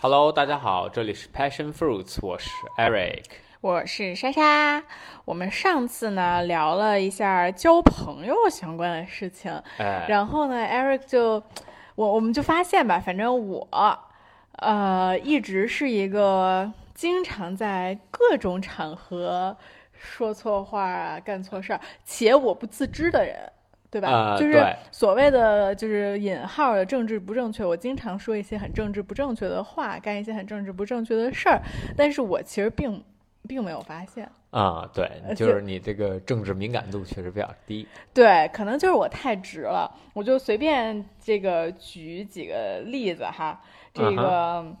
[0.00, 3.24] Hello，大家好，这里是 Passion Fruits，我是 Eric，
[3.60, 4.84] 我是莎莎。
[5.24, 11.42] 我们上次呢聊了一下交朋友相关的事情，哎，然后呢，Eric 就
[11.96, 13.68] 我我们就发现吧，反正我
[14.58, 19.56] 呃一直是一个经常在各种场合
[19.92, 23.50] 说错话啊、干错事儿，且我不自知的人。
[23.90, 24.36] 对吧？
[24.38, 24.62] 就是
[24.92, 27.64] 所谓的就是引号的政治不正确。
[27.64, 31.62] 我经常说一些很政治不正确的话，干一些很政治不正确的事儿，
[31.96, 33.02] 但是我其实并
[33.46, 34.28] 并没有发现。
[34.50, 37.86] 啊，对，呃就是你这个政治敏感度确实比较低。
[38.14, 43.60] 对，可能就是我太直了，我就随便这个举几个例子哈。
[43.92, 44.76] 这嗯个、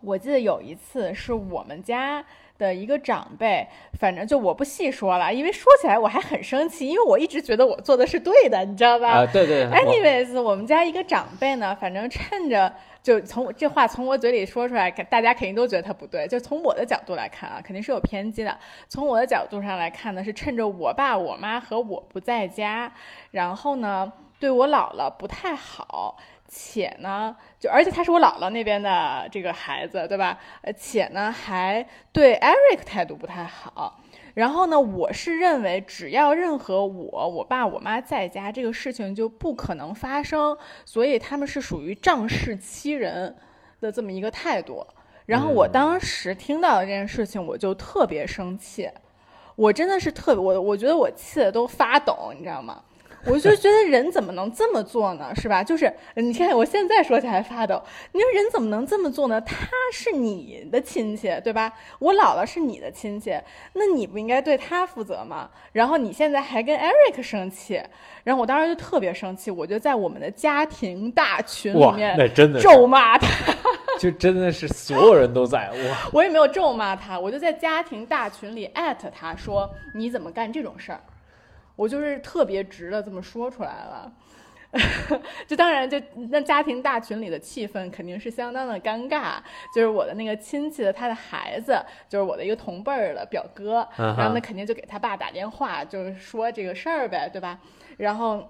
[0.00, 2.24] 我记得有一次是我们家
[2.58, 3.66] 的一个长辈，
[3.98, 9.10] 反正就我不细说了，因为说起来我还很生气，因为我一直觉得我做的是对的，你知道吧？
[9.10, 16.26] 啊，对对，Anyways，我们家一个长辈呢，反正趁着就从这话从我嘴里说出来，大家肯定都觉得他不对。
[16.26, 18.58] 就从我的角度来看啊，肯定是有偏激的。
[18.88, 22.92] 从我的角度上来看呢，是趁着我爸、我妈和我不在家，
[23.30, 26.16] 然后呢对我姥姥不太好。
[26.48, 30.38] 且呢，就而且他是我姥姥那边的这个孩子，对吧？
[30.62, 34.00] 呃，且呢还对 Eric 态度不太好。
[34.34, 43.34] 然后呢，我是认为只要任何我、我爸、我妈在家，这个事情就不可能发生，所以他们是属于仗势欺人
[43.80, 44.86] 的这么一个态度。
[45.24, 48.90] 然后我当时听到这件事情，我就特别生气，
[49.56, 52.82] 我真的是特别我我觉得我气得都发抖，你知道吗？
[53.28, 55.34] 我就觉得人怎么能这么做呢？
[55.34, 55.62] 是吧？
[55.62, 59.40] 就是你看我现在说起来发抖，你说人怎么能这么做呢？
[59.40, 59.56] 他
[59.92, 61.72] 是你的亲戚，对吧？
[61.98, 63.36] 我姥姥是你的亲戚，
[63.72, 65.50] 那你不应该对他负责吗？
[65.72, 67.82] 然后你现在还跟 Eric 生气，
[68.24, 73.28] 然后我当时就特别生气，我就在我们的家庭大群里，面那真的咒骂他。
[73.98, 81.00] 就真的是所有人都在哇， 我也没有咒骂他，我就在家庭大群里艾特他说你怎么干这种事儿，
[81.76, 84.12] 我就是特别直的这么说出来了。
[85.46, 89.36] 就当然，就那家庭大群里的气氛肯定是相当的尴尬。
[89.74, 97.60] 就是我的那个亲戚的他的孩子，就是我的一个同辈儿的表哥，然后那肯定就给他爸打电话，就是说这个事儿呗，对吧？
[97.96, 98.46] 然后。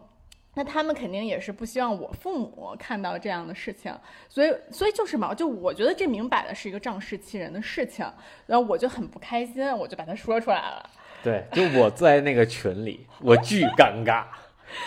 [0.59, 3.95] 那他们肯定也是不希望我父母看到这样的事情，
[4.27, 8.11] 所以，所以就是嘛，就我觉得这明摆的是一个仗势欺人的事情，
[8.47, 10.91] 然后我就很不开心，我就把它说出来了。
[11.27, 14.23] 对，就我在那个群里， 我巨尴尬，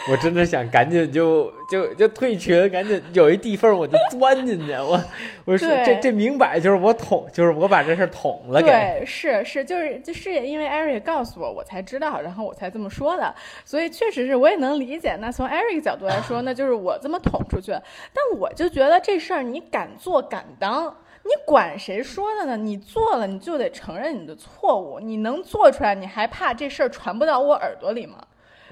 [0.09, 4.97] 我真的想赶紧就就就退群，赶紧有一地缝我就钻进去，我
[5.43, 8.67] 我说这这明摆就是我捅，就是我把这事捅了给。
[8.67, 13.35] 对，是是，就是就是也因为 Eric 告诉我，我才知道，然后我才这么说的，
[13.65, 15.17] 所以确实是我也能理解。
[15.19, 17.73] 那从 Eric 角度来说，那就是我这么捅出去，
[18.13, 20.95] 但我就觉得这事儿你敢做敢当。
[21.23, 22.57] 你管谁说的呢？
[22.57, 24.99] 你做了，你就得承认你的错误。
[24.99, 28.17] 你能做出来，你还怕这事儿传不到我耳朵里吗？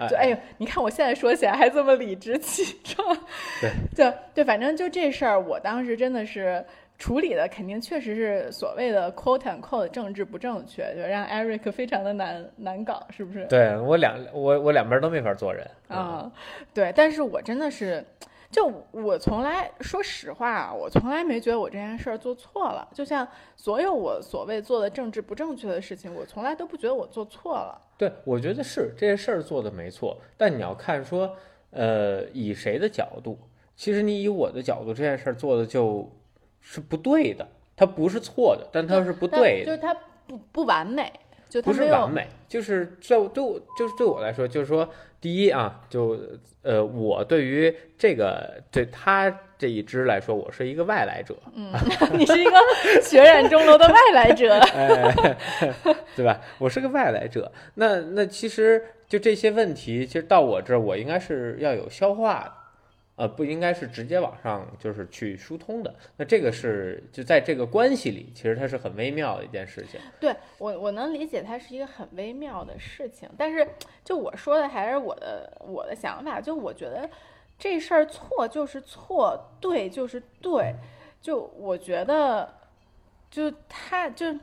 [0.10, 3.18] 就哎呦，你看我现在说起来还这么理直气壮。
[3.62, 6.64] 对，就对，反正就这事儿，我当时真的是
[6.98, 13.46] 处理的肯定确实是所谓的 quote and quote 政治不正确，就让 Eric 非常的难难搞，是不是？
[13.46, 16.32] 对我两我我两边都没法做人啊、
[16.74, 18.04] 对，但是我真的是。
[18.50, 22.88] 就我从来说实话啊，我从来没觉得我这件事儿做错了。
[22.94, 27.82] 就像所有我所谓做的政治不正确的事情，我从来都不觉得我做错了。
[27.98, 31.36] 对，我觉得是这些事儿做的没错，但你要看说，
[31.72, 33.38] 呃，以谁的角度，
[33.76, 36.10] 其实你以我的角度，这件事儿做的就
[36.62, 39.94] 是不对的，它不是错的，但它是不对的，就是它
[40.26, 41.12] 不不完美，
[41.50, 44.88] 就不是完美，就是在我对我就是对我来说，就是说，
[45.22, 46.20] 第一啊，就
[46.62, 51.72] 呃，我对于这个对他这一支来说，我是一个外来者，嗯，
[52.14, 52.52] 你是一个
[53.02, 54.54] 血染钟楼的外来者。
[54.76, 55.36] 哎，
[56.16, 56.40] 对吧？
[56.60, 62.52] 我是个外来者，那那其实就这些问题，其实到我这儿，我应该是要有消化的，
[63.18, 65.94] 呃，不应该是直接往上就是去疏通的。
[66.16, 70.00] 那这个是就在这个关系里，其实它是很微妙的一件事情。
[70.20, 73.68] 对我，我能理解它是一个很微妙的事情，但是
[74.06, 77.10] 就我说的还是我的我的想法，就我觉得
[77.60, 80.74] 这事儿错就是错，对就是对，
[81.22, 82.54] 就我觉得，
[83.30, 84.34] 就他就。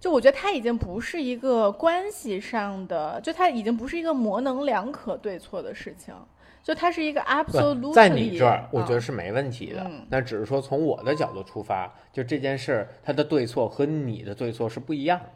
[0.00, 6.14] 就我觉得他已经不是一个关系上的，就他已经不是一个模棱两可对错的事情，
[6.64, 9.82] 就它是一个不 absolutely 在你这儿，我觉得啊是没问题的。
[9.84, 15.26] 嗯那只是说从我的角度出发，就这件事儿，它的对错和你的对错是不一样的。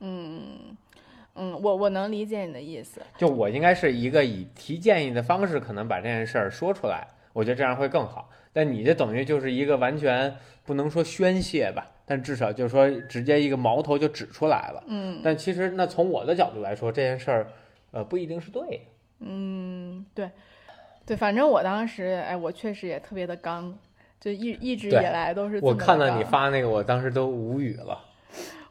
[0.00, 0.76] 嗯
[1.36, 8.28] 嗯，我我能理解你的意思，就我应该是一个以提建议的方式，可能把这件事儿说出来，我觉得这样会更好。
[8.52, 14.82] 但你这等于就是一个完全不能说宣泄吧，但至少就是说直接一个矛头就指出来了。
[14.88, 17.46] 嗯但其实那从我的角度来说，这件事儿，
[17.92, 18.80] 呃，不一定是对的。
[19.20, 20.28] 嗯，对，
[21.04, 23.76] 对，反正我当时，哎，我确实也特别的刚，
[24.20, 27.98] 就一一直以来都是这我看到你发那个，我当时都无语了。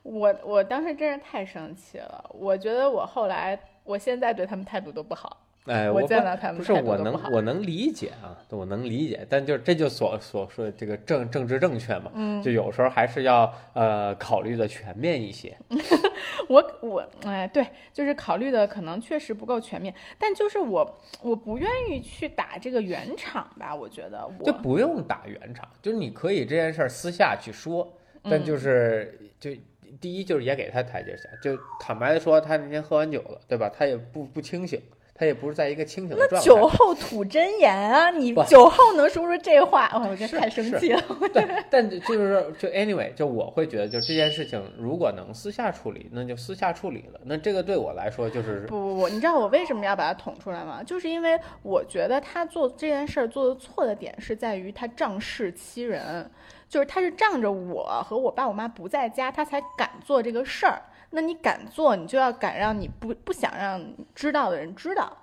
[0.03, 5.37] 我我当时真是太生气了，我觉得我后来，我现在对他们态度都不好。
[5.65, 15.55] 哎，我我不见到他们不是我能我能理解啊，我能理解，但就这就所所说的这个政政治正确嘛，嗯，就有时候还是要呃考虑的全面一些。
[16.49, 29.51] 我我哎，对，就是考虑的可能确实不够全面，但就是我我不愿意去打这个圆场吧，我觉得就不用打圆场，就是你可以这件事儿私下去说，但嗯就是就
[29.99, 33.69] 第一就是也给他台阶下，就坦白的说，他那天喝完酒了，对吧？
[33.69, 34.81] 他也不不清醒，
[35.21, 36.43] 他也不是在一个清醒的状态。
[36.43, 38.09] 酒后吐真言啊！
[38.09, 41.03] 你酒后能说出这话，哇我真是太生气了。
[41.31, 47.19] 对，但就是说，就 anyway，就我会觉得，就这件事情如果能私下处理，那就私下处理了。
[47.23, 50.81] 那这个对我来说就是不不不，你知道我为什么要把它捅出来吗？
[50.81, 56.27] 就是因为我觉得他做这件事儿做的错的点是在于他仗势欺人，
[56.67, 60.81] 就是他是仗着我和我爸我妈不在家，他才敢做这个事儿。
[61.11, 63.81] 那你敢做，你就要敢让你不不想让
[64.15, 65.17] 知道的人知道。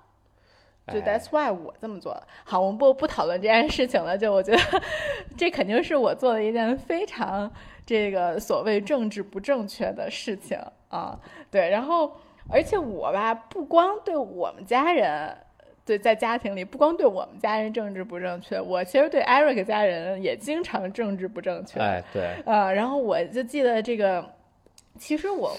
[0.86, 2.26] 就哎 that's why 我这么做的。
[2.44, 4.16] 好，我们不不讨论这件事情了。
[4.16, 4.82] 就我觉得
[5.36, 7.50] 这肯定是我做的一件非常
[7.84, 10.58] 这个所谓政治不正确的事情
[10.88, 11.18] 啊。
[11.50, 12.16] 对，然后
[12.50, 15.36] 而且我吧，不光对我们家人。
[15.84, 21.80] 对，在家庭里，不光对我们家人政治不正确，我其实对 Eric 家人也经常政治不正确。
[21.80, 24.22] 哎，对，啊，然后我就记得这个，
[24.98, 25.56] 其实我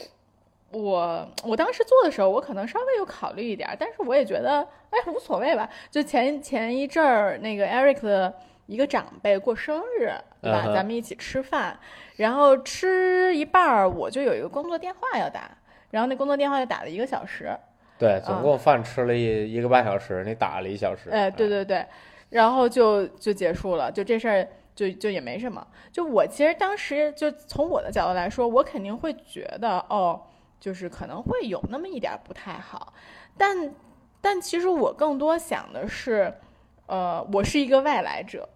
[0.71, 5.69] 我我当时做的时候，我可能稍微有考虑一点儿，但是我也觉得哎无所谓吧。
[5.89, 8.33] 就前前一阵儿那个 Eric 的
[8.68, 10.66] 一个长辈过生日，对吧？
[10.74, 11.80] 咱们一起吃饭，
[12.18, 15.50] 然后吃一半儿我就有一个工作电话要打，
[15.89, 17.50] 然后那工作电话就打了一个小时。
[17.98, 21.10] 对，总共饭吃了一一个半小时，你打了一小时。
[21.10, 21.86] 哎，对对对，
[22.30, 25.66] 然后就就结束了，就这事儿就就也没什么。
[25.92, 30.21] 就我其实当时就从我的角度来说，我肯定会觉得哦，
[30.59, 32.94] 就是可能会有那么一点不太好，
[33.38, 33.73] 但
[34.19, 36.33] 但其实我更多想的是。
[36.91, 38.50] 呃，我是一个外来者，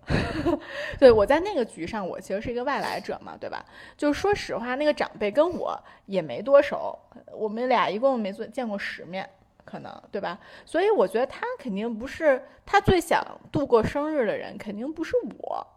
[0.97, 3.63] 对我在那个局上，我其实是一个外来者嘛，对吧？
[3.95, 6.97] 就说实话，那个长辈跟我也没多熟，
[7.31, 9.29] 我们俩一共没做见过十面，
[9.63, 10.39] 可能对吧？
[10.65, 15.67] 所以我觉得他肯定不是他最想度过生日的人，肯定不是我。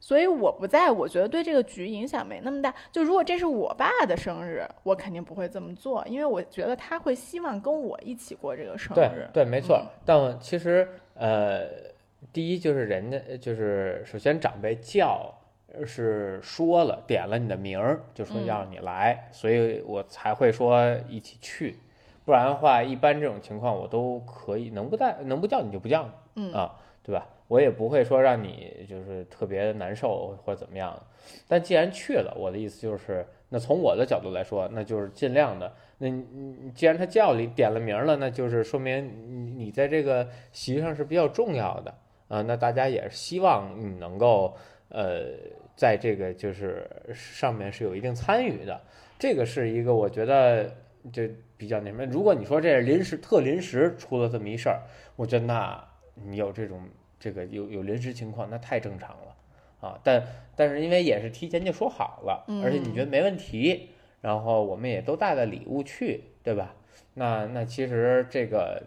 [0.00, 2.74] 所以我不在，我觉得对这个局影响没那么大。
[2.90, 9.28] 就如果这是我爸的生日，我肯定不会这么做，因为我觉得他会希望跟我一起过这个生日。
[9.32, 9.86] 对，没错嗯。
[10.04, 11.68] 但其实呃，
[12.32, 15.32] 第一就是人家就是首先长辈叫
[15.84, 21.76] 是说了点了你的名儿，就说嗯要你来，所以我才会说一起去。
[22.24, 26.10] 不然的话，一般这种情况我都可以能不带能不叫你就不叫你。
[26.36, 27.26] 嗯啊，对吧？
[27.50, 30.96] 我也不会说让你就是特别难受或者怎么样。
[31.48, 35.72] 但既然去了，我的意思就是，那从我的角度来说，那就是尽量的。
[35.98, 36.08] 那
[36.72, 41.92] 既然他叫你点了名了，那就是说明你你在这个席上是比较重要的
[42.28, 42.40] 啊。
[42.42, 44.54] 那大家也是希望你能够
[44.88, 45.24] 呃，
[45.74, 48.80] 在这个就是上面是有一定参与的。
[49.18, 50.72] 这个是一个我觉得
[51.12, 51.24] 就
[51.56, 52.06] 比较那什么。
[52.06, 54.82] 如果你说这是临时特临时出了这么一事儿，
[55.16, 56.80] 我觉得那你有这种
[57.20, 59.36] 这个有有临时情况，那太正常了
[59.88, 60.00] 啊。
[60.02, 66.74] 但但是因为也是提前就说好了，而且你觉得没问题，然后我们也都带了礼物去，对吧？
[67.14, 68.82] 那那其实这个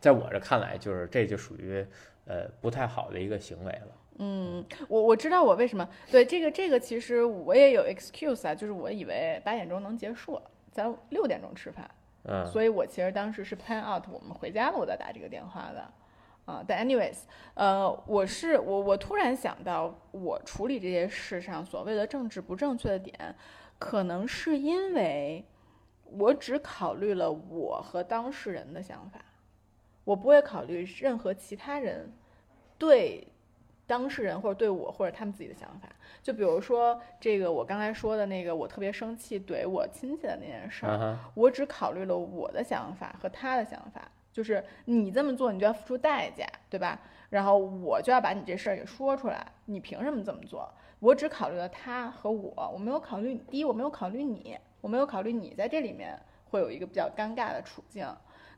[0.00, 1.84] 在我这看来，就是这就属于
[2.26, 3.88] 呃不太好的一个行为了。
[4.18, 11.90] 嗯，我我知道我为什么对这个这个，其实我也有 excuse 啊，就是我以为八点钟能结束，咱六点钟吃饭，
[12.22, 15.84] 嗯，所以我其实当时是 plan out 我们回家了，我再打这个电话的。
[16.44, 17.20] 啊，但 anyways，
[17.54, 23.34] 呃，我是我我突然想到，我处理这些事上所谓的政治不正确的点，
[23.78, 25.44] 可能是因为
[26.04, 29.20] 我只考虑了我和当事人的想法，
[30.04, 32.12] 我不会考虑任何其他人
[32.76, 33.26] 对
[33.86, 35.88] 当事人或者对我或者他们自己的想法。
[36.22, 47.00] 就比如说这个我刚才说的那个，我特别生气怼我亲戚的那件事儿，我只考虑了我的想法和他的想法，就是你这么做，你就要付出代价，对吧？
[47.30, 50.68] 然后我就要把你这事儿给说出来，你凭什么这么做？
[50.98, 56.18] 我只考虑了他和我，我没有考虑第一，我没有考虑你，我没有考虑你在这里面
[56.50, 58.06] 会有一个比较尴尬的处境，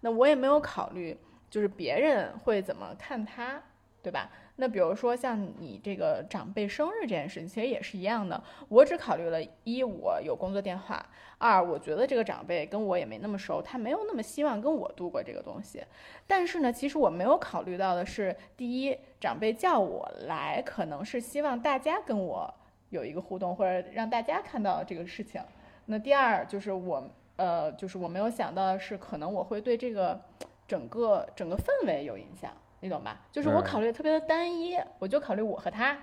[0.00, 1.16] 那我也没有考虑
[1.50, 3.62] 就是别人会怎么看他，
[4.02, 4.30] 对吧？
[4.58, 8.42] 那比如说像你这个长辈生日这件事情，其实也是一样的。
[8.68, 10.96] 我只考虑了一，我有工作电话；
[11.36, 15.84] 二，我觉得这个长辈跟我也没那么熟，他没有那么希望跟我度过这个东西。
[16.26, 22.52] 但是呢，其实我没有考虑到的是，第一，长辈叫我来，可能是希望大家跟我
[22.88, 25.38] 有一个互动，或者让大家看到这个事情。
[25.84, 30.18] 那第二就是我，呃，就是我没有想到的是，可能我会对这个
[30.66, 32.50] 整个整个氛围有影响。
[32.86, 33.18] 你懂吧？
[33.32, 35.98] 就是我考虑的特别的单一，我就考虑我和他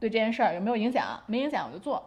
[0.00, 2.02] 对这件事儿有没有影响，没影响我就做。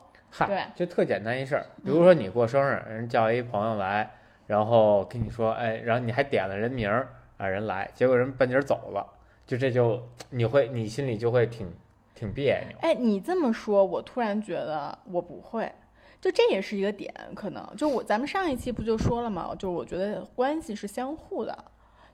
[0.48, 4.12] 对，就特简单一事儿，比如说你过生日，人叫一朋友来，
[4.48, 9.06] 然后跟你说，哎，然后你还点了人名儿啊，人来，结果人半截走了，
[9.46, 10.02] 就这就
[10.32, 11.72] 你会你心里就会挺
[12.16, 12.78] 挺别扭。
[12.82, 15.72] 哎，你这么说，我突然觉得我不会，
[16.20, 19.56] 就这也是一个点，可能就我咱们上一期不就说了吗？
[19.60, 21.64] 就我觉得关系是相互的。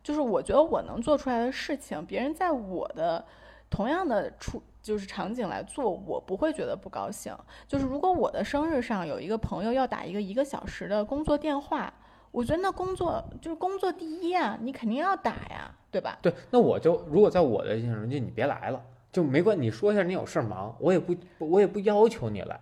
[0.04, 3.24] 就是我觉得我能做出来的事情，别人在我的
[3.70, 7.36] 同样的处就是场景来做，我不会觉得不高兴。
[7.68, 11.94] 就是如果我的生日上有一个朋友要打一个一个小时的工作电话，
[12.32, 16.18] 我觉得那工作就是工作第一啊，你肯定要打呀，对吧？
[16.22, 18.82] 对，那我就如果在我的印象中，就你别来了，
[19.12, 22.60] 就没关你说一下你有事忙，我也不我也不要求你来。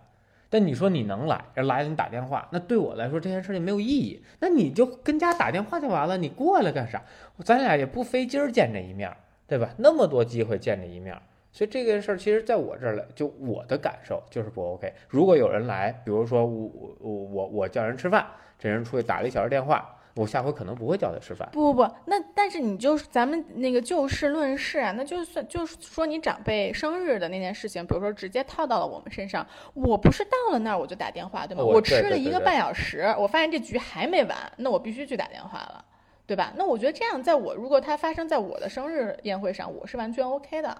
[0.50, 4.22] 但你说你能来，人来了你打电话，那对我来说这件事情没有意义。
[4.40, 7.00] 那你就跟家打电话就完了，你过来干啥？
[7.44, 9.10] 咱俩也不非今儿见这一面，
[9.46, 9.70] 对吧？
[9.78, 11.16] 那么多机会见这一面，
[11.52, 14.92] 所以这件事儿其实在我这儿来，就我的感受就是不 OK。
[15.08, 18.26] 如果有人来，比如说我我我我叫人吃饭，
[18.58, 19.96] 这人出去打了一小时电话。
[20.14, 21.48] 我下回可能不会叫他吃饭。
[21.52, 31.62] 不不不，那但是你就是咱们那个就事论事啊，那就算就是说你长辈生日的那件事情，比如说直接套到了我们身上，我不是到了那儿我就打电话，对吗？
[31.62, 35.84] 我吃了一个半小时，我发现这局还没完，那我必须去打电话了，
[36.26, 36.52] 对吧？
[36.56, 40.76] 那我觉得这样，在我如果它发生在我的生日宴会上，我是完全 OK 的，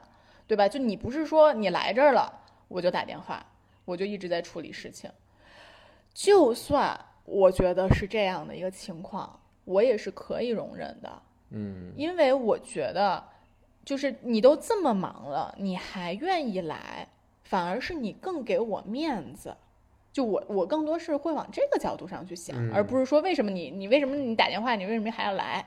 [0.48, 0.68] 对吧？
[0.68, 2.32] 就你不是说你来这儿了
[2.66, 3.46] 我就打电话，
[3.84, 5.08] 我就一直在处理事情，
[6.12, 6.98] 就算。
[7.30, 13.22] 我觉得是这样的一个情况，我也是可以容忍的，嗯，因为我觉得，
[13.84, 17.06] 就是你都这么忙了，你还愿意来，
[17.44, 19.56] 反而是你更给我面子，
[20.12, 25.64] 就我我更多是会往这个角度上去想，而不是说为什么你你为什么你打电话你为什么还要来，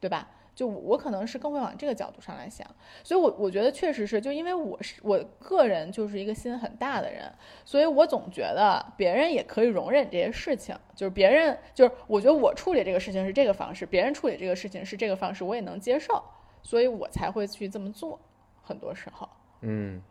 [0.00, 0.26] 对吧？
[0.54, 2.66] 就我可能是更会往这个角度上来想，
[3.02, 7.32] 所以，我我觉得确实是，就因为我是我个人就是一个心很大的人，
[7.64, 16.22] 所以我总觉得别人也可以容忍这些事情，就是别人就是我觉得我处理这个事情是这个方式，别人处理这个事情是这个方式，我也能接受，
[16.62, 18.20] 所以我才会去这么做，
[18.62, 19.28] 很多时候，
[19.62, 20.02] 嗯，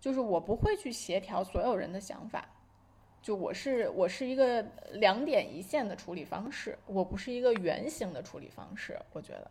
[0.00, 2.48] 就是我不会去协调所有人的想法。
[3.20, 8.98] 就我是我是一个两点一线的处理方式，我不是一个圆形的处理方式。
[9.12, 9.50] 我觉得，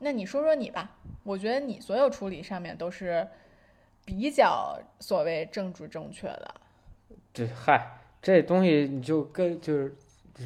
[0.00, 3.26] 那你说说你吧，我觉得你所有处理上面都是
[4.04, 6.54] 比较所谓政治正确的。
[7.32, 9.96] 这嗨，这东西你就跟就是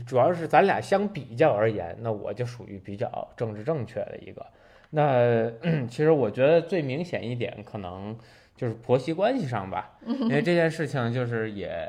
[0.06, 4.47] 主要是咱俩相比较而言，那我就属于比较政治正确的一个。
[4.90, 5.50] 那
[5.88, 8.16] 其实我觉得最明显一点可能。
[8.57, 11.89] 就是婆媳关系上吧， 因为这件事情就是也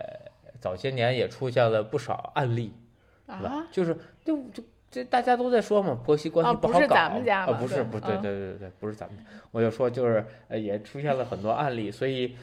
[0.60, 2.74] 早些年也出现了不少案例，
[3.28, 12.36] 啊，就是就就这大家都在说嘛，婆媳关系不好搞啊，不是不对对对对对，不是咱们，我就说就是呃也出现了很多案例，所以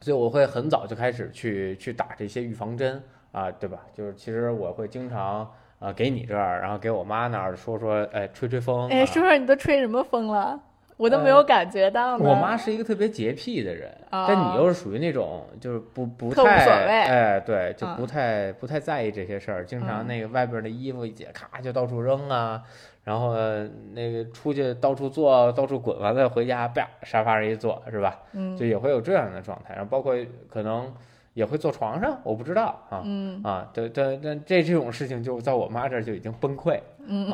[0.00, 3.02] 所以我会很早就开始去去打这些预防针
[3.32, 3.80] 啊，对吧？
[3.94, 10.60] 就是其实我会经常啊给你这儿，然后给我妈那儿说说，哎吹吹风，哎说说你都吹什么风了？
[11.00, 12.16] 我都没有感觉到。
[12.18, 22.62] 我妈是一个特别洁癖的人，但你又是属于那种就是不不太无所谓，哎，对，就不太不太在意这些事儿，经常那个外边的衣服一解，咔就到处扔啊，
[23.02, 23.34] 然后
[23.94, 28.20] 那个出去到处坐，到处滚，完了回家啪沙发上一坐，是吧？
[28.32, 30.14] 嗯，就也会有这样的状态，然后包括
[30.48, 30.92] 可能。
[31.34, 33.40] 也会坐床上，我不知道啊，嗯。
[33.42, 37.30] 啊，对对，但这这种事情就在我妈这儿就已经崩溃，嗯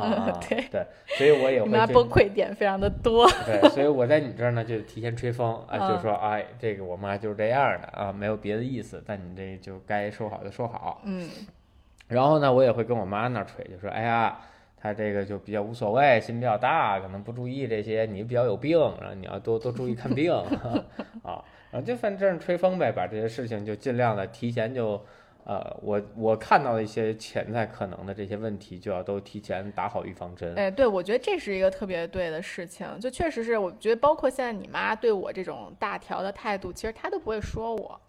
[0.49, 0.65] 对。
[0.71, 0.87] 对，
[1.17, 11.29] 所以我也会崩溃点非常的多， 对，所以我在你这儿呢就提前吹风 啊，就说哎，这个我妈就是这样的啊，没有别的意思，但你这就该说好就说好，嗯，
[12.09, 14.39] 然后呢，我也会跟我妈那儿吹，就说哎呀，
[14.77, 20.31] 她这个就比较无所谓，心比较大，可能不注意这些，你比较有病，然后你要多多注意看病
[21.25, 21.43] 啊。
[21.73, 25.05] 啊，就反正吹风呗，把这些事情就尽量的提前就，
[25.45, 30.55] 呃，我我看到的一些潜在可能的这些问题，就要都提前打好预防针。
[30.55, 38.01] 哎，对，我觉得这是一个特别对的事情，就确实是，我觉得包括现在你妈对我这种大条的态度，其实她都不会说我，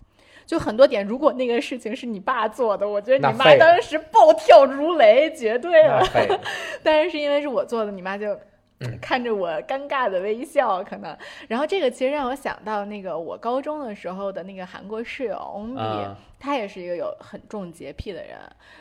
[0.46, 6.02] 就很多点，如果那个事情是你爸做的，我觉得你妈当时暴跳如雷，绝对了。
[6.84, 8.40] 但是是因为是我做的，你妈就。
[9.02, 11.18] 看着我尴尬的微笑，可能。
[11.48, 18.38] 然后这个其实让我想到那个我高中的时候的那个韩国室友翁比，啊他也是一个有很重洁癖的人。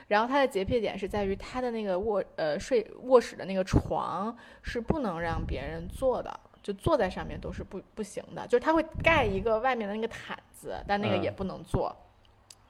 [0.08, 6.40] 然后他的洁癖点是在于他的那个卧呃睡卧室的那个床是不能让别人坐的。
[6.62, 11.94] 就坐在上面都是不不行的，就是他会盖一个外面的那个毯子，但那个嗯也不能坐。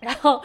[0.06, 0.40] 然后，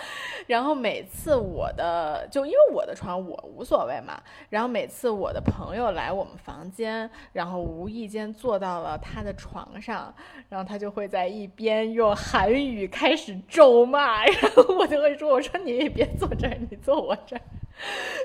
[0.48, 10.12] 然后每次我的就因为我的床我无所谓嘛，然后每次我的朋友来我们房间，然后无意间坐到了他的床上，
[10.50, 17.42] 然后他就会在一边用韩语开始咒骂， 然后我就会说：“我说你也别坐这儿，你坐我这儿。”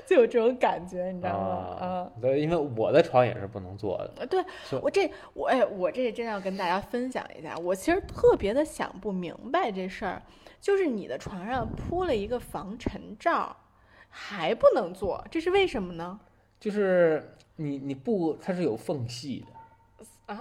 [0.05, 1.77] 就有这种感觉，你知道吗？
[1.79, 1.89] 嗯。
[1.89, 4.11] 啊，对，因为我的床也是不能坐的。
[4.19, 4.43] 呃，对
[4.81, 10.21] 我这我哎，我这真要跟大家分享一下，我其实特别的想不明白这事儿，
[10.59, 13.55] 就是你的床上铺了一个防尘罩，
[14.09, 16.19] 还不能坐，这是为什么呢？
[16.59, 19.47] 就是你你不它是有缝隙的
[20.27, 20.39] 啊，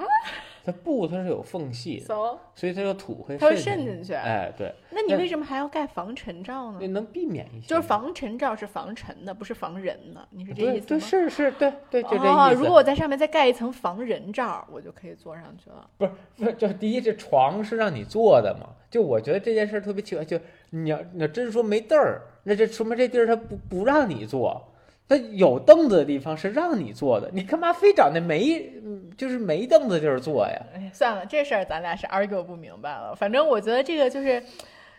[0.65, 6.79] 它布它是有缝隙的，so 所以它的土会它会渗渗进去哎，对，那你为什么还要盖防尘罩呢？
[6.81, 7.69] 那能避免一些。
[7.69, 10.85] 就是防尘罩是防尘的，不是防人的，你是这意思吗？
[10.89, 12.61] 对是是，对对，就这哦，意思。
[12.61, 15.89] 如果我在上面再盖一层防人罩，我就可以坐上去了。
[15.97, 18.71] 不是不是，就第一，这床是让你坐的嘛？
[18.91, 20.37] 就我觉得这件事儿特别奇怪，就
[20.71, 24.73] 你要你要真说没凳儿，那这说明这地儿它不不让你坐。
[25.09, 30.61] 它有凳子的地方是让你坐的，你干嘛非找那没嗯就是没凳子地儿坐呀？
[30.75, 33.15] 哎，算了，这事儿咱俩是 argue 不明白了。
[33.15, 34.43] 反正我觉得这个就是，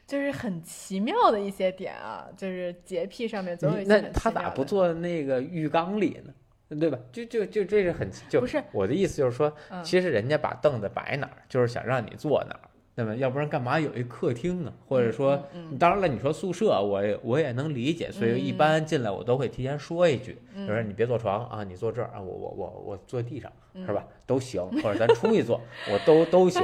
[0.08, 6.34] 就是很奇妙的一些点啊，就是洁癖上面总有一些那他咋不坐那个浴缸里呢？
[6.80, 6.98] 对吧？
[7.12, 12.62] 就就就这是很就不是我的意思，就是说，嗯其实人家把凳子摆哪儿，就是想让你坐哪儿。
[13.00, 14.74] 那么，要不然干嘛有一客厅呢？
[14.88, 15.40] 或者说，
[15.78, 24.04] 当然了，你说宿舍，我也我也能理解，所以一嗯般进来我都会提前说一句，嗯就是你别坐床啊，你坐这儿啊，我我我我坐地上，嗯是吧？
[24.26, 25.62] 都行，或者咱出去坐，
[25.94, 26.64] 我都都行。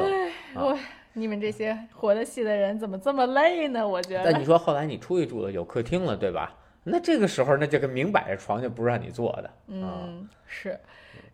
[0.55, 0.75] 啊我
[1.15, 3.87] 你们这些活得细的人怎么这么累呢？
[3.87, 6.55] 我觉得但你说后来你出去住了，有客厅了，对吧？
[6.83, 9.43] 那这个时候，那这个明摆着床就不是让你坐的。
[9.85, 10.79] 啊，嗯，是，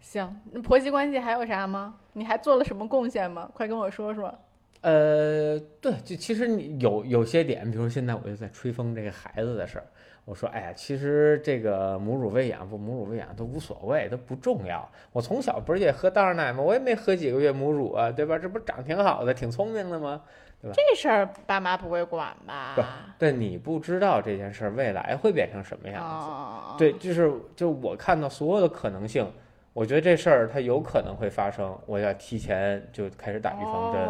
[0.02, 1.96] 行，那婆媳关系还有啥吗？
[2.12, 3.50] 你还做了什么贡献吗？
[3.54, 4.38] 快跟我说说。
[4.82, 9.86] 呃，对，就其实你有有些点，比如现在我就在吹风这个孩子的事儿，
[10.26, 14.89] 我说，哎呀，其实这个母乳喂养不母乳喂养都无所谓，都不重要。
[15.12, 16.62] 我从小不是也喝袋儿奶吗？
[16.62, 18.38] 我也没喝几个月母乳啊，对吧？
[18.38, 20.22] 这不是长挺好的，挺聪明的吗？
[20.62, 22.74] 对吧这事儿爸妈不会管吧？
[22.76, 22.82] 不
[23.18, 26.26] 但你不知道这件事儿未来会变成什么样子。
[26.26, 29.26] 哦，对，就是就我看到所有的可能性，
[29.74, 34.08] 我觉得这事儿它有可能会发生，我要提前就开始打预防针。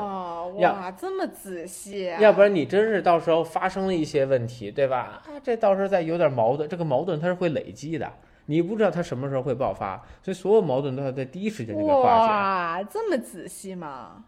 [0.61, 5.21] 哇，这么仔细、啊，要不然你真是到时候发生了一些问题，对吧？
[5.25, 8.11] 啊，这到时候再有点矛盾，这个矛盾它是会累积的，
[8.45, 12.03] 你不知道它什么时候会爆发，所以所有矛盾都要在第一时间就给化解。
[12.03, 14.25] 哇，这么仔细吗？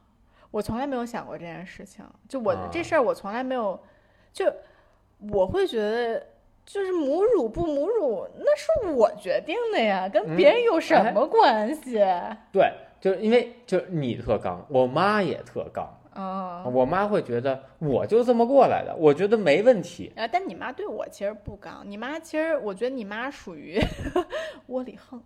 [0.52, 2.06] 我从来没有想过这件事情。
[2.28, 3.80] 就我、啊这事儿，我从来没有，
[4.34, 4.46] 就
[5.32, 6.28] 我会觉得，
[6.74, 12.00] 就是母乳不母乳，那是我决定的呀，跟嗯别人有什哎么关系？
[12.52, 20.14] 对，就是因为就是你特刚，我妈也特刚，啊、我妈会觉得我就这么过来的，我觉得没问题。
[20.16, 23.78] 啊，但你妈对我其实不刚，你妈其实我觉得你妈属于
[24.68, 25.22] 窝里横，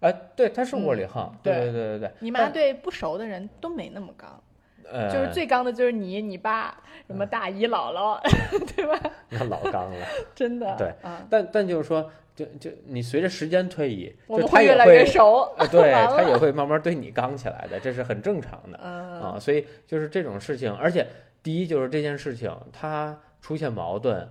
[0.00, 4.42] 哎，对，她是窝里嗯横，对对对对对，你妈对不熟的人都没那么刚，
[4.90, 8.20] 呃，就是最刚的就是你、你爸、什么大姨姥姥，
[8.74, 8.98] 对吧？
[9.30, 10.06] 那老刚了。
[10.34, 10.96] 真的，
[11.30, 19.38] 但但就是说，就就你随着时间推移，我们就他也会越来越熟，啊，对他也会慢慢对你刚起来的，这是很正常的嗯啊。
[19.38, 21.06] 所以就是这种事情，而且
[21.42, 24.28] 第一就是这件事情他出现矛盾，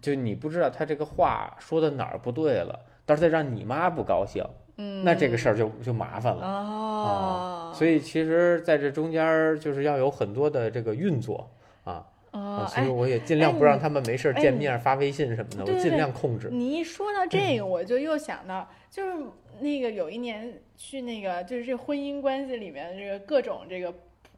[0.00, 4.44] 就你不知道他这个话说的哪儿不对了，到时候再让你妈不高兴，
[4.76, 6.46] 嗯，那这个事儿就就麻烦了。
[6.46, 11.48] 哦，所以其实在这中间儿就是要有很多的这个运作
[11.84, 16.48] 啊所以哎，我也尽量不让他们没事儿见面发微信什么的，我尽量控制。
[16.50, 19.24] 你一说到这个，我就又想到，就是
[19.60, 23.94] 那个有一年去那个，就是这婚姻关系里面这个各种这个，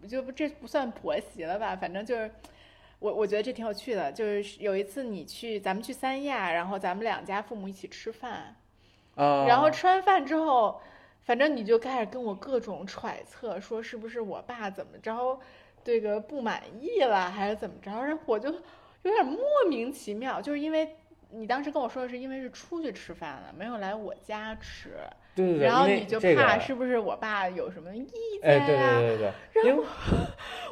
[0.07, 2.31] 就不这不算婆媳了吧，反正就是。
[3.01, 8.57] 我我觉得这挺有趣的，就是有一次你去，咱们去三亚，然后咱们两家父母一起吃饭，
[9.15, 10.81] 啊，然后吃完饭之后，
[11.29, 15.39] 反正你就开始跟我各种揣测，说是不是我爸怎么着，
[15.85, 17.91] 这个不满意了，还是怎么着？
[17.91, 18.49] 然后我就
[19.03, 19.39] 有点莫
[19.69, 20.97] 名其妙，就是因为
[21.29, 24.95] 你当时跟我说的是因为是出去吃饭了，没有来我家吃，
[25.35, 28.99] 对对对，然后你就怕是不是我爸有什么意见哎，对呀？
[28.99, 29.85] 对对对对，然后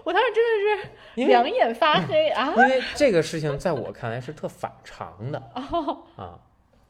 [0.05, 2.55] 我当时真的是两眼发黑啊！
[2.57, 6.41] 因为这个事情在我看来是特反常的 哦啊，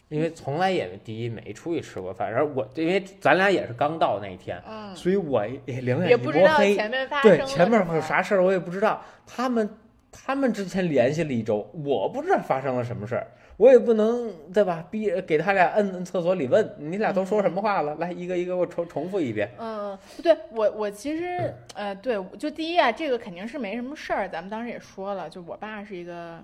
[0.08, 9.02] 因为从来也第一没出去吃过，饭，然后我因为咱俩也是刚到那一天，嗯，所以我也两眼一摸黑，前面发生对了前面有啥事儿我也不知道。
[9.26, 9.68] 他们
[10.12, 14.86] 他们之前联系了一周，我不知道发生了什么事儿，我也不能对吧？
[14.90, 19.50] 逼给他俩摁摁厕所里问你俩都说什么话了，来一个一个我重重复一遍。
[19.58, 26.42] 嗯，对我我其实呃，对，就第一啊，这个肯定是没什么事儿，咱们当时也说了，就我爸是一个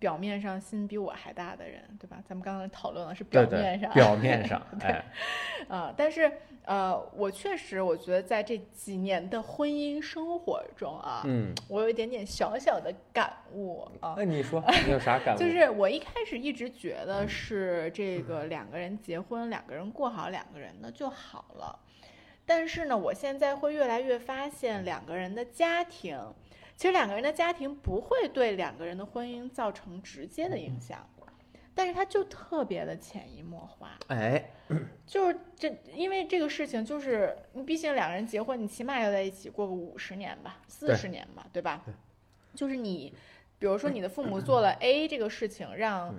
[0.00, 2.16] 表面上心比我还大的人，对吧？
[2.26, 5.04] 咱们刚刚讨论的是表面上， 对，表面上，哎，
[5.68, 6.32] 啊、但是
[6.64, 14.14] 呃，我确实我觉得在这几年的婚姻生活中啊，嗯，我有一点点小小的感悟啊。
[14.16, 15.38] 那你说 你有啥感悟？
[15.38, 21.78] 就是我一开始一直觉得是这个两个人结婚，两个人过好两个人的就好了。
[22.46, 26.18] 但是呢，我现在会越来越发现，两个人的家庭，
[26.80, 31.06] 其实两个人的家庭不会对两个人的婚姻造成直接的影响，
[31.74, 33.98] 但是他就特别的潜移默化。
[34.06, 34.50] 哎，
[35.06, 41.82] 就是这，因为这个事情就是，你毕竟两个人结婚，你起码要在一起过个五十年吧，四十年吧，对吧？
[41.84, 41.92] 对
[42.54, 43.12] 就是你，
[43.58, 46.14] 比如说你的父母做了 A 这个事情，让，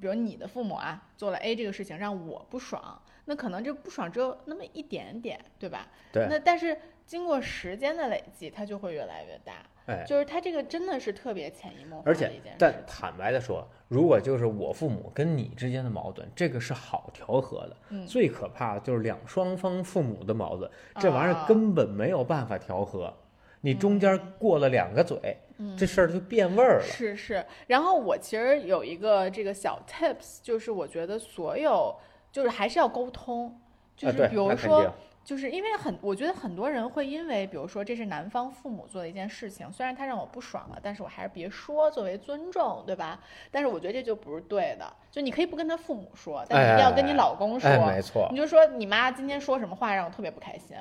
[0.00, 5.88] 比如你的父母啊做了 A 这个事情让我不爽，那可能这不爽只有那么一点点，对吧？
[6.12, 9.52] 对，那但是经过时间的累积，它就会越来越大。
[9.86, 12.56] 哎，就是它这个真的是特别潜移默化而且的一件事。
[12.58, 17.76] 但坦白的说，如果就是我父母跟你之间的矛盾，这个是好调和的。
[17.90, 23.12] 嗯最可怕的就是两双方父母的矛盾，这玩意儿啊根本没有办法调和。
[23.60, 26.82] 你中间过了两个嘴，嗯这事儿就变味儿了。
[26.82, 31.94] 是是，然后我其实有一个这个小 tips，就是我觉得所有
[32.32, 33.58] 就是还是要沟通，
[33.96, 34.90] 就是比如说，
[35.24, 43.18] 就是因为很，我觉得很多人会因为，比如说这是男方父母做的一件事情，虽然他让我不爽了，但是我还是别说，作为尊重，对吧？
[43.50, 50.76] 但是我觉得这就不是对的，就你可以不跟他父母说，但是一定要跟你哎老公说，哎，没错你，就说你妈今天说什么话让我特别不开心，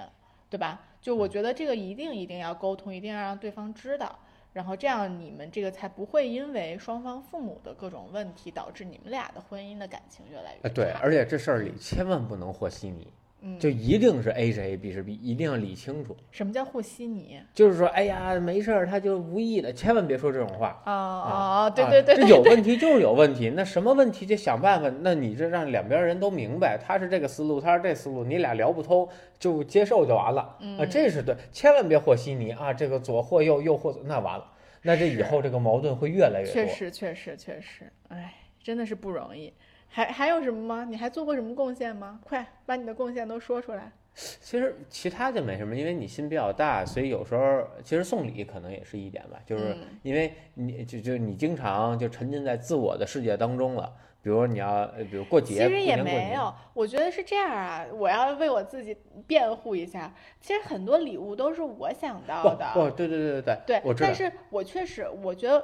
[0.49, 0.81] 对吧？
[1.01, 4.17] 就我觉得这个一定一定要沟通，一定要让对方知道，
[4.51, 13.07] 然后这样你们这个才不会因为双方父母的各种问题导致你们俩的婚姻的感情越来越哎，对，而且这事儿里千万不能和稀泥，
[13.45, 16.15] 嗯，就一定是 A 是 A，B 是 B，一定要理清楚。
[16.31, 17.41] 什么叫和稀泥？
[17.53, 20.81] 就是说，哎呀，没事儿，他就无意的，千万别说这种话。
[20.85, 21.31] 啊啊
[21.65, 24.89] 啊，对啊对对，这有问题就是有问题，那什么问题就想办法。
[25.01, 29.05] 那你这让两边人都明白，他是这个思路，他是这思路，你俩聊不通
[29.37, 34.45] 就接受就完了啊，嗯这是对，千万别和稀泥啊，这个左或右，右或左，那完了，
[34.83, 36.53] 那这以后这个矛盾会越来越多。
[36.53, 39.51] 确实确实确实，哎，真的是不容易。
[39.95, 40.87] 还还有什么吗？
[40.89, 42.19] 你还做过什么贡献吗？
[42.23, 43.91] 快把你的贡献都说出来。
[44.15, 53.93] 其实其他就没什么，因为你心比较大，所以有时候其实送礼可能也是一点吧，就是嗯因为你就就你经常就沉浸在自我的世界当中了。
[54.23, 57.85] 比如你要，呃比如过节，其实也没有，我觉得是这样啊。
[57.93, 62.65] 我要为我自己辩护一下，其实很多礼物都是我想到的。
[62.73, 64.15] 哦，对对对对对，对但。
[64.15, 65.63] 是我确实，我觉得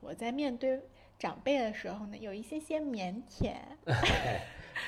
[0.00, 0.80] 我在面对
[1.20, 3.52] 长辈的时候呢，有一些些腼腆。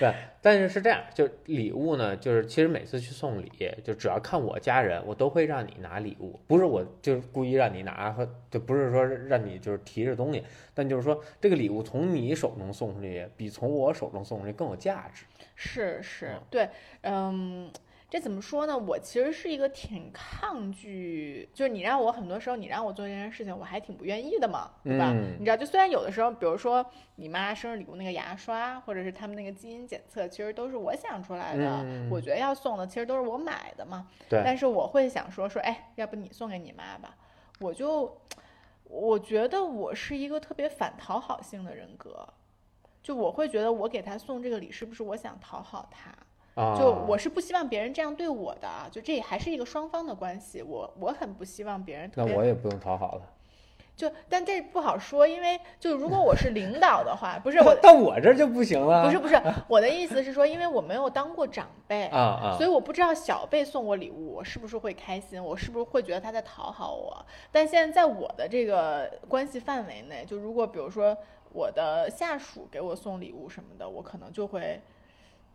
[0.01, 3.53] 对，但是是这样，就礼物呢，就是其实每次去送礼，
[3.85, 10.43] 就只要看我家人，我都会让你拿礼物，不是我就是故意让你拿和，就不是说让你就是提着东西，
[10.73, 15.27] 但就是说这个礼物从你手中送出去，比从我手中送出去更有价值。
[15.55, 16.69] 是是嗯，对，
[17.03, 17.71] 嗯，
[18.13, 18.77] 这怎么说呢？
[18.77, 25.11] 我其实是一个挺抗拒，就是你让我很多时候你让我做这件事情，我还挺不愿意的嘛，对吧？
[25.15, 34.07] 嗯你知道，就虽然有的时候，比如说你妈生日礼物那个牙刷，或者是他们那个基因检测，其实都是我想出来的，嗯我觉得要送的，其实都是我买的嘛。
[34.29, 37.17] 对，但是我会想说说，哎，要不你送给你妈吧？
[37.61, 38.15] 我就
[38.85, 42.29] 我觉得我是一个特别反讨好性的人格，
[43.03, 46.13] 就我会觉得我给他送这个礼是不是我想讨好他？
[46.55, 53.23] 啊，就我是不希望别人这样对我的啊，就这还是一个双方的关系，我我很不希望别人特别那我也不用讨好了。
[53.95, 59.05] 就，但这不好说，因为就如果我是领导的话，不是 我到我这儿就不行了。
[59.05, 67.25] 不是不 是我的意思是说，因为我没有当过长辈啊啊所以我不知道小辈送我礼物，我是不是会开心，我是不是会觉得他在讨好我。
[67.51, 71.17] 但现在在我的这个关系范围内，就如果比如说
[71.53, 74.81] 我的下属给我送礼物什么的，我可能就会，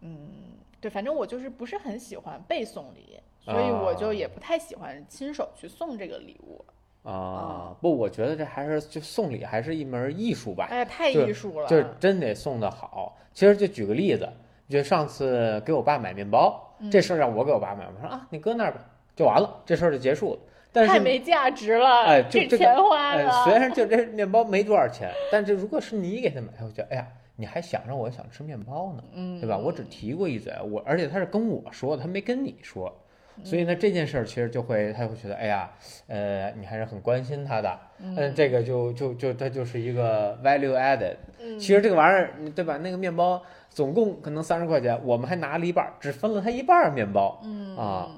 [0.02, 6.64] 嗯，对，反正我就是不是很喜欢被送礼，所以我就啊也不太喜欢亲手去送这个礼物。
[7.04, 10.68] 啊，不，我觉得这还是就送礼还是一门艺术吧。
[10.70, 13.18] 哎呀，太艺术了，就是真得送的好。
[13.34, 14.28] 其实就举个例子，
[14.68, 18.82] 就上次给我爸买面包，嗯这事儿让我给我爸买，我说啊，你搁那儿吧，
[19.16, 20.40] 就完了，这事儿就结束了。
[20.74, 23.44] 但是太没价值了，这哎就这个钱花哎，了。
[23.46, 27.08] 虽然就这面包没多少钱，但是如果是你给他买，我觉得哎呀，
[27.38, 29.58] 你还想着我想吃面包呢，嗯，对吧？
[29.58, 32.94] 我只提过一嘴，我而且他是跟我说的，他没跟你说，
[33.38, 35.72] 嗯所以呢，这件事儿其实就会他会觉得，哎呀，
[36.08, 41.16] 呃，你还是很关心他的，嗯这个就就就他就是一个 value added。
[41.40, 42.78] 嗯其实这个玩意儿，对吧？
[42.78, 48.10] 那个面包总共可能三十块钱，我们还拿了一半儿，只分了他一半儿面包，嗯啊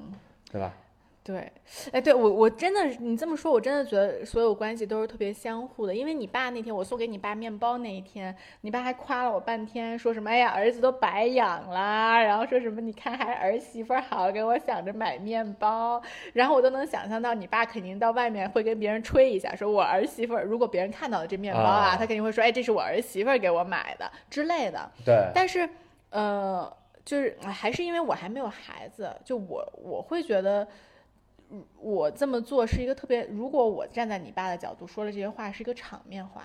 [0.51, 0.73] 对吧？
[1.29, 1.51] 对，
[1.91, 5.93] 哎，对我我真的，你这么说，我真的觉得所有关系都是特别相互的。
[5.93, 16.01] 因为你爸那天我送给你爸面包那一天，你爸还夸了我半天，说什么哎呀儿子都白养啦，然后说什么你看还儿媳妇儿好，给我想着买面包，
[16.33, 24.91] 然后我都能想象到你爸肯定到外面会跟别人吹一下，说我儿媳妇儿，如果别人看到了这面包啊，啊他肯定会说哎这是我儿媳妇儿给我买的之类的。
[25.05, 25.69] 对，但是，
[26.09, 30.67] 呃，就是还是因为我还没有孩子，就我我会觉得，嗯
[31.79, 36.43] 我这么做是一个特别，如果我站在你爸的角度说了这些话，是一个场面话，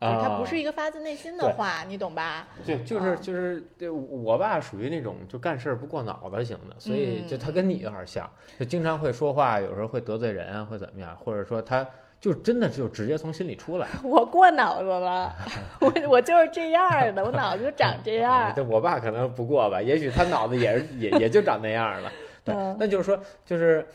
[0.00, 2.46] 就是它不是一个发自内心的话，你懂吧？
[2.64, 11.84] 对，就是啊就是，对我爸属于那种就干事儿不过脑子型的，所以就他跟你有点像，就经常会说话，有时候会得罪人啊，会怎么样，或者说他
[12.20, 13.88] 就真的就直接从心里出来。
[14.04, 15.34] 我过脑子了，
[15.80, 18.52] 我我就是这样的，我 脑子就长这样儿。
[18.52, 22.12] 对我爸可能不过吧，也许他脑子也是也也就长那样了。
[22.44, 23.86] 对嗯，那就是说，就是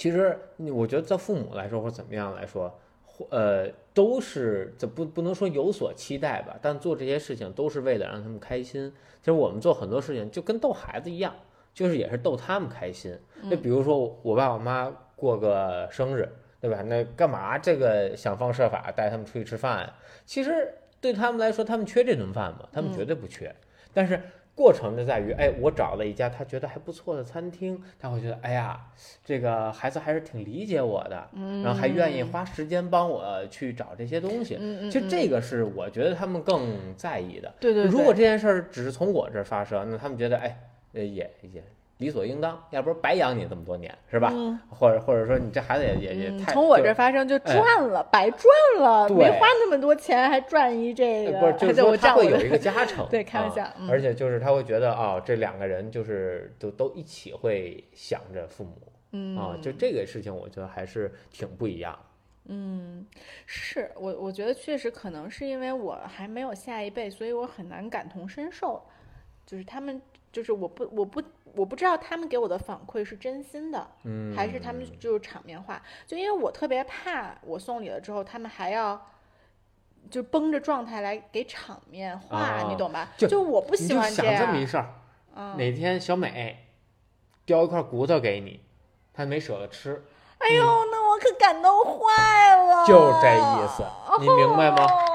[0.00, 8.90] 其实我觉得在父母来说或者怎么样来说，或呃，都是这不不能说有所期待吧，但做这些事情都是为了让他们开心。
[9.20, 11.34] 其实我们做很多事情就跟逗孩子一样，
[11.74, 13.14] 就是也是逗他们开心。
[13.50, 16.26] 就比如说我爸我妈过个生日，
[16.62, 16.80] 对吧？
[16.80, 19.94] 那干嘛这个想方设法带他们出去吃饭呀？
[20.24, 22.66] 其实对他们来说，他们缺这顿饭吗？
[22.72, 23.54] 他们绝对不缺。
[23.92, 24.18] 但是
[24.60, 28.78] 过程就在于，哎，我找了一家他觉得还不错的餐厅，他会觉得，哎呀，
[29.24, 34.58] 这个孩子还是挺理解我的，嗯，然后还愿意花时间帮我去找这些东西。
[34.60, 37.50] 嗯，嗯其实嗯这个是我觉得他们更在意的。
[37.58, 40.60] 对对对，如果这件事儿只是从我这儿发生，那他们觉得，哎，
[40.92, 41.64] 呃，也也
[42.00, 44.30] 理所应当，要不然白养你这么多年，是吧？
[44.34, 48.42] 嗯或者或者说你这孩子也也也太嗯从我这儿发生就哎赚了，白赚
[48.78, 58.72] 了，没花那么多钱，还赚一这个，呃不是，就 是他会有一个加成， 对开玩啊笑嗯而且就是他会觉得啊、这两个人就是都都一起会想着父母
[59.12, 61.96] 嗯啊，就这个事情，我觉得还是挺不一样。
[62.46, 63.06] 嗯，
[63.46, 68.82] 是我我觉得确实可能是因为我还没有下一辈，所以我很难感同身受，
[69.46, 70.00] 就是他们
[70.32, 71.22] 就是我不我不
[71.54, 79.00] 我不知道他们给我的反馈是真心的，嗯，还是他们就是场面话，就因为我特别怕我送礼了之后，他们还要。
[80.10, 83.10] 就绷着状态来给场面话，啊你懂吧？
[83.18, 84.10] 就我不喜欢样。
[84.10, 84.94] 想这么一事儿，
[85.36, 86.66] 嗯哪天小美
[87.44, 88.60] 叼一块骨头给你，
[89.12, 90.02] 她没舍得吃，
[90.38, 92.86] 哎呦，那我可感动坏了。
[92.86, 93.84] 就这意思
[94.20, 94.88] 你明白吗哦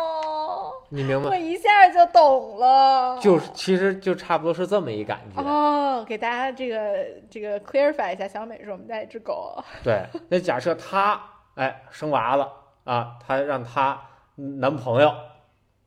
[0.96, 1.30] 你明白？
[1.30, 3.20] 我一下就懂了。
[3.22, 5.42] 就是其实就差不多是这么一感觉。
[5.42, 9.62] 哦，给大家这个这个 clarify 一下，小美是我们家一只狗。
[9.84, 11.22] 对，那假设她
[11.56, 12.50] 哎生娃了
[12.86, 14.02] 啊，她让她
[14.36, 15.14] 男朋友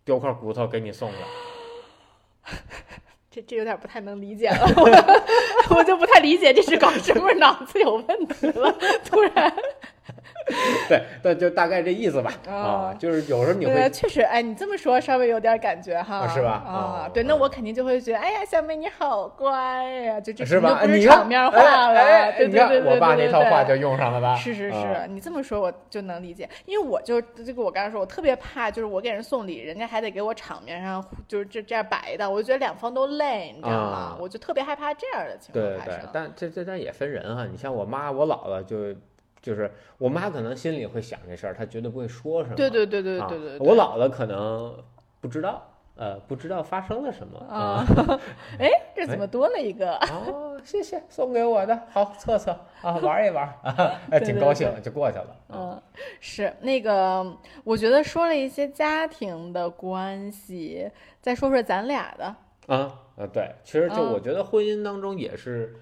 [0.05, 1.19] 丢块骨头给你送来。
[3.31, 4.85] 这这有点不太能理解了，我
[5.77, 8.75] 我就不太理解这只狗是不是脑子有问题了？
[9.05, 9.53] 突然，
[10.89, 12.33] 对，但就大概这意思吧。
[12.49, 16.73] 啊哦，就是有时候你呃，会确实，哎，你这么说稍微有点感觉哈，啊是吧啊
[17.07, 24.35] 哦，对，那嗯我肯定就会觉得，哎呀，小妹你好乖呀，就这是不是你场面话了，对你看对对对我爸那对对对套话就用上了吧？
[24.37, 34.17] 是是啊是，你这么说我就能理解，因为我就这个我刚才说，我特别怕就是我给人送礼，人家还得给我场面上就是这这样摆的，我就觉得两方都累，你知道吗啊？
[34.21, 37.47] 我就特别害怕这样的情况对对发生。，但这这但也分人哈。
[37.51, 38.95] 你像我妈、我姥姥就
[39.41, 42.57] 就是我妈可能心里会想这事儿，她绝对不会说什么。
[42.57, 44.77] 对对对对啊对对对，我姥姥可能
[45.21, 45.63] 不知道，
[45.97, 47.85] 呃，不知道发生了什么啊，
[48.59, 49.97] 哎，这怎么多了一个？
[50.13, 52.51] 哦，谢谢送给我的，好测测
[52.83, 55.37] 啊，玩一玩啊， 挺高兴对就过去了。
[55.49, 55.83] 啊嗯，
[56.21, 57.25] 是那个，
[57.65, 62.25] 我觉得说了一些家庭的关系，再说说咱俩的。
[62.67, 65.75] 啊呃，对，其实就嗯我觉得婚姻当中也是，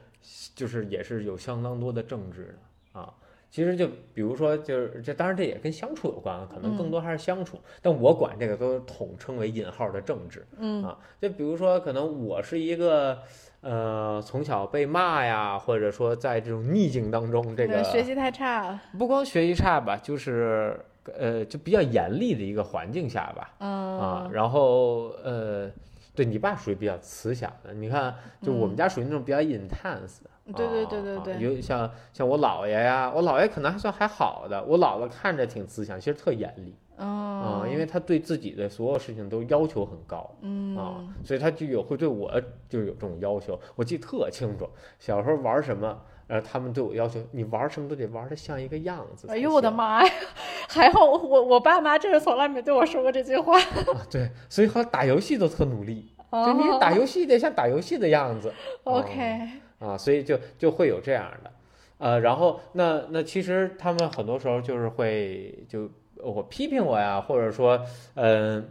[0.55, 2.57] 就是也是有相当多的政治
[2.93, 3.13] 的啊。
[3.51, 10.99] 其实就比如说，就是这当然这也跟相处有关，啊可能更多还是相处，但我管这个都统称为引号的政治嗯啊。
[11.21, 13.19] 就比如说，可能我是一个
[13.63, 18.83] 呃从小被骂呀，或者说在这种逆境当中，这个学习太差了。
[18.99, 20.79] 不光学习差吧，就是
[21.17, 23.55] 呃就比较严厉的一个环境下吧。
[23.61, 25.71] 嗯啊，然后呃，
[26.15, 30.31] 对你爸属于比较慈祥的，你看，就我们嗯家属于那种比较 intense 的。
[30.55, 37.07] 对对对对对有像像我姥爷呀，我姥爷可能还算还好的，我姥姥看着挺慈祥，其实特严厉嗯
[37.43, 40.35] 啊、因为他对自己的所有事情都要求很高。
[40.41, 42.31] 嗯啊，所以他就有会对我
[42.71, 44.67] 就有这种要求，我记得特清楚。
[44.99, 49.27] 小时候玩什么，呃，他们对我要求，你玩什么都得玩的像一个样子。
[49.29, 49.71] 哎呦我的！
[49.71, 50.11] 妈呀！
[50.71, 53.59] 还好我我我爸妈真是从来没对我说过这句话。
[53.93, 58.51] 啊，对，所以后来打游戏都特努力，就你哦打游戏得像打游戏的样子。
[58.85, 59.41] OK，
[59.79, 61.51] 啊，所以就就会有这样的，
[61.99, 67.81] 呃，然后那那其实他们很多时候就是会就我批评我呀，或者说
[68.15, 68.67] 嗯、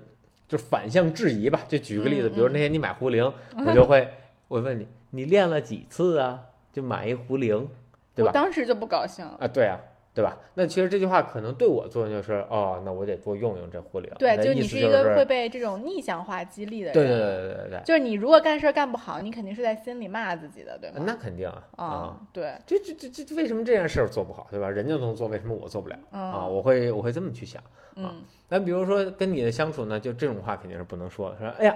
[0.47, 1.61] 就反向质疑吧。
[1.67, 3.23] 就举个例子，嗯比如那天你买壶铃，
[3.65, 4.07] 我就会
[4.47, 6.41] 我问你，你练了几次啊？
[6.73, 7.69] 就买一壶铃，
[8.13, 8.33] 对我吧？
[8.33, 9.37] 当时就不高兴了。
[9.39, 9.79] 啊，对啊。
[10.15, 10.37] 对吧？
[10.53, 14.09] 那其实这句话可能对我作用就是，哦，那我得多用用这壶铃。
[14.17, 16.93] 对，就你是一个会被这种逆向化激励的人。
[16.93, 21.03] 对对对对对对，就是你如果干事儿干不好，你肯定是在心里骂自己的，对吗？
[21.05, 21.85] 那肯定啊啊。
[21.85, 24.69] 啊，对，这这这这为什么这件事儿做不好，对吧？
[24.69, 26.47] 人家都能做，为什么我做不了嗯啊？
[26.47, 27.61] 我会我会这么去想。
[27.97, 31.37] 嗯，那比如说跟你的相处呢，就这种话肯定是不能说的。
[31.37, 31.75] 说，哎呀，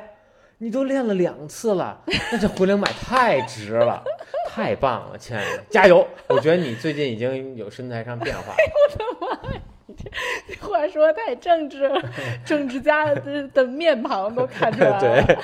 [0.57, 4.03] 你都练了两次了，那这回铃买太值了，
[4.51, 6.05] 太棒了，亲爱的，加油！
[6.27, 8.57] 我觉得你最近已经有身材上变化了。
[10.47, 12.01] 这话说的太政治了，
[12.43, 14.99] 政治家的的面庞都看出来了。
[15.27, 15.37] 对，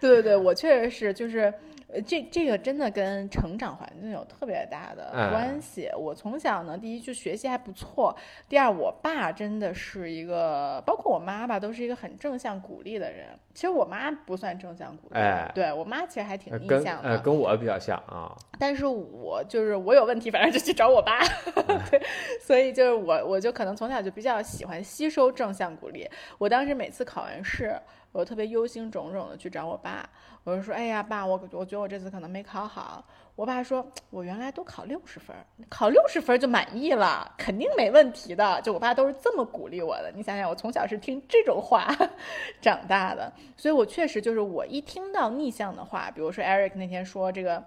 [0.00, 1.52] 对对对，我确实是，就是
[1.92, 5.90] 呃，这这个真的跟成长环境有特别大的哎关系。
[5.98, 8.16] 我从小呢，第一就学习还不错，
[8.48, 13.26] 第二我爸真的是一个，包括我妈吧，都是一个很正向鼓励的人。
[13.52, 17.10] 其实我妈不算正向鼓励，哎对我妈其实还挺逆跟向的。
[17.10, 18.34] 呃跟我比较像啊。
[18.58, 21.20] 但是我就是我有问题，反正就去找我爸，
[21.90, 22.00] 对，
[22.40, 26.08] 所以就是我我就可能从小就比较喜欢吸收正向鼓励。
[26.38, 27.78] 我当时每次考完试，
[28.12, 30.08] 我特别忧心忡忡的去找我爸，
[30.44, 35.34] 我就说：“哎呀，爸，我我觉得我这次可能没考好。”我爸说：“我原来都考六十分，
[35.68, 40.12] 考六十分就满意了，肯定没问题的。”就我爸都是这么鼓励我的。
[40.14, 41.88] 你想想，我从小是听这种话
[42.60, 47.62] 长大的，所以我确实就是我一听到逆向的话，比如说 Eric 那天说这个。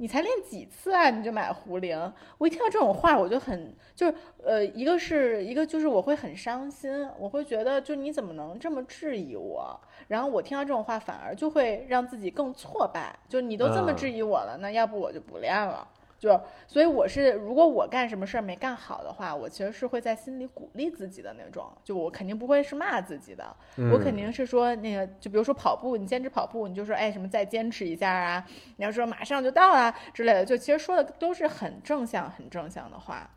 [0.00, 1.10] 你才练几次啊？
[1.10, 2.10] 你就买壶铃？
[2.38, 9.78] 我一听到这种话，我就很就是呃，一个是一个就是我会很伤心，我会觉得就你怎么能这么质疑我？
[10.08, 13.14] 然后我听到这种话，反而就会让自己更挫败。
[13.28, 15.86] 就你都这么嗯质疑我了，那要不我就不练了。
[16.20, 21.66] 就所以我是，如果我干什么事儿没干好的话，我其实是会在心里鼓励自己的那种。
[21.82, 23.56] 就我肯定不会是骂自己的，
[23.90, 33.28] 我肯嗯定是说那个，就比如说跑步，你坚持跑步，你就说哎什么再坚持一下啊，你要说马上就到啊之类的，就其实说的都是很正向、很正向的话。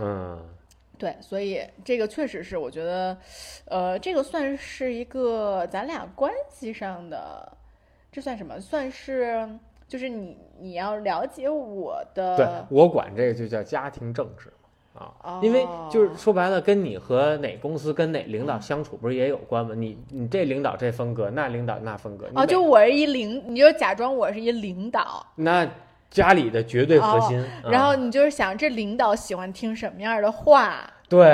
[0.00, 0.44] 嗯，
[0.98, 3.16] 对，所以这个确实是我觉得，
[3.66, 7.50] 呃，这个算是一个咱俩关系上的，
[8.10, 8.60] 这算什么？
[8.60, 9.48] 算是
[9.88, 14.52] 就是你你要了解我的对的，我管这个就叫家庭政治
[14.92, 19.74] 嘛啊，因为就是说白了，跟你和哪公司跟哪领导相处不是也有关吗？
[19.74, 25.66] 你你这领导这风格，那领导那风格，哦，就我是一领，你就假装我是一领导，那
[26.10, 27.42] 家里的绝对核心。
[27.64, 30.90] 然后啊你就是想这领导喜欢听什么样的话。
[31.08, 31.26] 对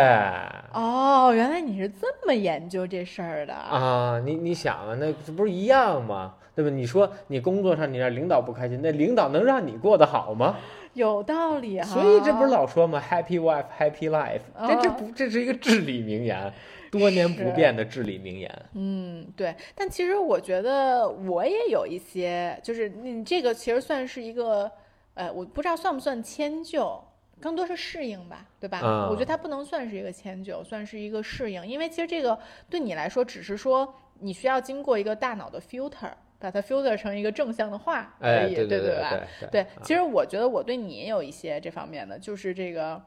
[0.73, 3.53] 哦，原来你是这么研究这事儿的。
[3.53, 6.35] 啊，你你想啊，那这不是一样吗？
[6.55, 6.71] 对吧？
[6.71, 10.57] 你说你工作上你让领导不开心，那领导能让你过得好吗？
[10.95, 11.87] 有道理哈。
[11.87, 14.41] 所以这不是老说吗？Happy wife, happy life。
[14.67, 16.53] 这这啊不这是一个至理名言，
[16.93, 18.63] 多年不变的至理名言。
[18.75, 19.55] 嗯，对。
[19.75, 24.71] 但其实我觉得我也有一些，就是你这个其实算是一个，
[25.15, 27.03] 呃，我不知道算不算迁就，
[27.41, 28.79] 更多是适应吧，对吧？
[28.79, 32.39] 啊我觉得它不能算是一个迁就，算是一个适应，因为其实这个
[32.71, 36.13] 对你来说只是说你需要经过一个大脑的 filter，
[36.45, 39.11] 把它 filter 成一个正向的话而哎，已，对对对吧？
[39.41, 43.01] 对对，其实我觉得我对你也有一些这方面的，就是这个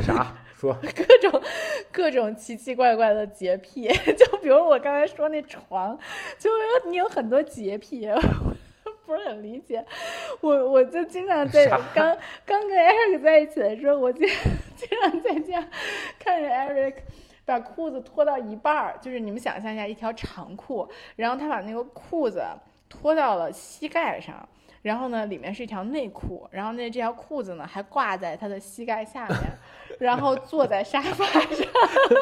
[0.00, 0.72] 啥说？
[0.94, 1.42] 各种
[1.90, 5.98] 各种奇奇怪怪的洁癖， 就比如我刚才说那床，
[6.38, 8.08] 就有你有很多洁癖，
[9.04, 9.84] 不是很理解。
[10.40, 14.24] 我我就经常在刚刚跟 Eric 在一起的时候，我经
[14.76, 15.68] 经常在家
[16.20, 16.94] 看着 Eric。
[17.46, 22.42] 把裤子脱到一半儿，就是你们想象一下，一条长裤，然后他把那个裤子
[23.00, 24.48] 脱到了膝盖上，
[24.82, 29.38] 然后呢，里面是一条内裤，然后那这条裤子呢还挂在他的膝盖下面，
[29.98, 31.66] 然后坐在沙发上。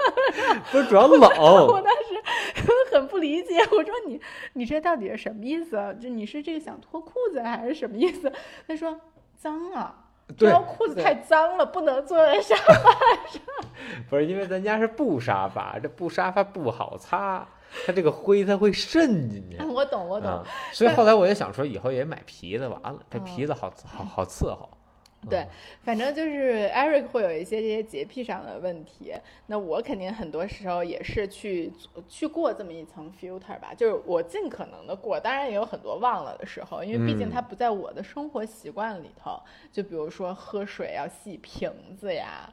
[0.73, 4.21] 不是主要冷 我，当时很不理解，我说你
[4.55, 5.93] 你这到底是什么意思啊？
[5.93, 8.33] 就你是这个想脱裤子还是什么意思？
[8.67, 8.99] 他说
[9.37, 9.95] 脏啊，
[10.37, 12.75] 这条裤子太脏了，不能坐在沙发
[13.29, 13.43] 上
[14.09, 17.47] 不是因为咱家是布沙发，这布沙发不好擦，
[17.87, 19.57] 它这个灰它会渗进去。
[19.65, 20.31] 我懂，我懂。
[20.31, 24.69] 啊，所以后来我也想说，以后也买皮的，完了，这嗯皮子好好好伺候。
[25.31, 25.47] 对，
[25.85, 29.15] 反正就是 Eric 会有一些这些洁癖上的问题，
[29.47, 31.73] 那我肯定很多时候也是去
[32.09, 42.53] 去过这么一层 filter 吧，就是我尽可能的过，当然也有很多忘了的时候，因为毕竟嗯它不在我的生活习惯里头，就比如说喝水要洗瓶子呀，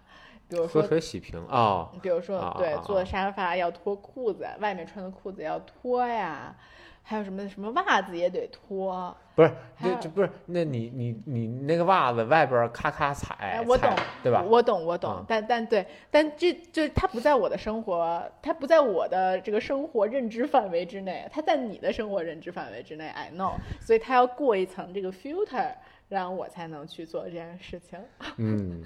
[0.50, 6.56] 比如说喝水洗瓶啊，比如说对坐沙发要脱裤子，外面穿的裤子要脱呀，
[7.04, 13.90] 还有什么什么袜子也得脱，不是，这这不是，那你你你那个袜子外边咔咔踩哎，我懂，
[14.24, 14.44] 对吧？
[14.44, 25.74] 我懂，我懂，嗯但但对，但这就它不在我的生活，它不在我的这个生活认知范围之内，它在你的生活认知范围之内，I know，所以它要过一层这个 filter，
[26.10, 28.00] 让我才能去做这件事情，
[28.38, 28.84] 嗯，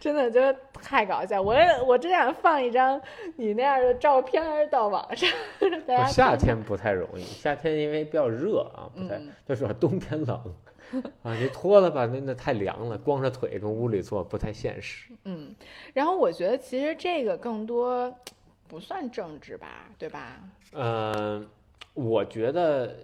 [0.00, 1.40] 真的就是太搞笑。
[1.40, 1.54] 我
[1.86, 3.00] 我真想放一张
[3.36, 5.28] 你那样的照片到网上，
[6.08, 10.54] 夏天不太容易，夏天因为比较热啊，不太嗯， 就是冬天冷
[11.22, 15.12] 啊，你脱了吧，那那太凉了，光着腿跟屋里坐不太现实。
[15.24, 15.54] 嗯，
[15.92, 18.12] 然后我觉得其实这个更多
[18.66, 20.40] 不算政治吧，对吧？
[20.72, 21.46] 嗯，
[21.94, 22.96] 我觉得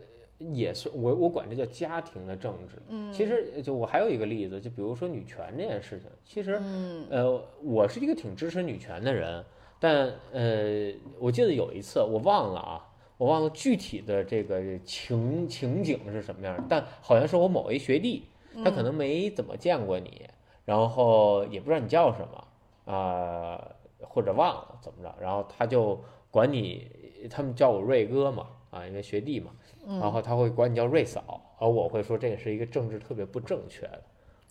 [0.52, 2.76] 也是，我我管这叫家庭的政治。
[2.88, 7.06] 嗯，其实就我还有一个例子，就比如说女权这件事情，其实嗯。
[7.10, 9.44] 呃，我是一个挺支持女权的人，
[9.78, 18.24] 但呃，我记得有一次我忘了啊，我忘了具体的这个情情景是什么样，但好像是我某一学弟，
[18.64, 20.22] 他可能没怎么见过你，
[20.64, 23.62] 然后也不知道你叫什么啊、
[24.00, 25.98] 或者忘了怎么着，然后他就
[26.30, 26.86] 管你，
[27.30, 29.50] 他们叫我瑞哥嘛，啊，因为学弟嘛，
[29.86, 34.02] 嗯然后他会管你叫瑞嫂，而我会说这个是一个政治特别不正确的。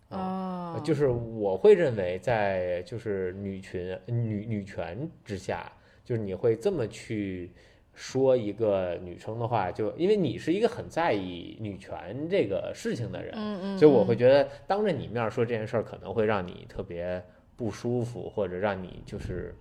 [0.10, 5.72] 啊，哦，就是我会认为，在就是女权女女权之下，
[6.06, 7.52] 就是你会这么去
[7.96, 17.24] 说一个女生的话，就因为你是一个很在意女权这个事情的人，嗯嗯，所以我会嗯觉得当着你面说这件事儿，可能会让你特别
[17.56, 19.56] 不舒服，或者让你就是，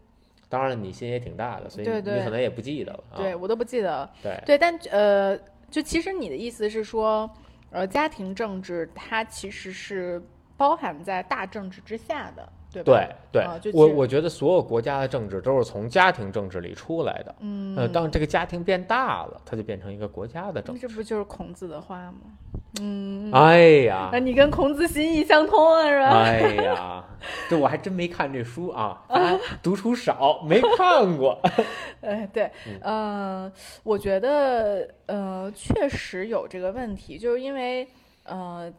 [0.51, 3.17] 当然，你心也挺大的，所以你可能也不记得了啊。
[3.17, 4.13] 对我都不记得了。
[4.23, 5.39] 对对，但呃，
[5.73, 7.29] 就其实你的意思是说，
[7.71, 10.23] 呃，家庭政治它其实是
[10.55, 13.09] 包含在大政治之下的，对？
[13.33, 17.35] 对我我觉得所有国家的政治都是从家庭政治里出来的。
[17.41, 20.83] 嗯，呃，当这个家庭变大了，它就变成一个国家的政治。
[20.87, 22.19] 这不就是孔子的话吗？
[22.81, 26.07] 嗯，哎呀那，你跟孔子心意相通啊，是吧？
[26.09, 27.05] 哎呀，
[27.49, 31.39] 这我还真没看这书啊，啊 读书少，没看过。
[32.01, 32.51] 哎，对，
[32.81, 33.51] 呃，
[33.83, 37.87] 我觉得呃，确实有这个问题，就是因为
[38.25, 38.73] 呃，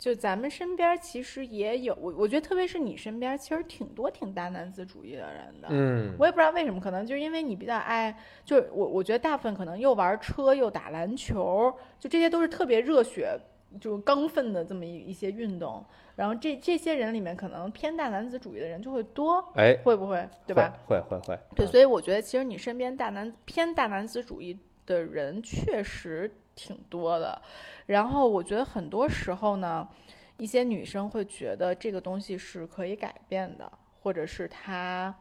[0.00, 5.68] 就咱们身边其实也有，我我觉得特别是你身边，其实挺多挺大男子主义的人的。
[5.70, 13.38] 嗯我也不知道为什么，可能就是因为你比较爱，就是我我觉得大部分可能又玩车又打篮球，就这些都是特别热血、
[13.78, 15.84] 就刚愤的这么一一些运动。
[16.16, 20.26] 然后这这些人里面，可能偏大男子主义的人就会多，哎，会不会？
[20.46, 20.72] 对吧？
[20.86, 21.38] 会会会会。
[21.54, 26.30] 对，嗯所以我觉得其实你身边大男偏大男子主义的人确实
[26.60, 27.40] 挺多的。
[27.86, 29.88] 然后我觉得很多时候呢，
[30.36, 33.70] 一些女生会觉得这个东西是可以改变的，
[34.02, 35.14] 或者是她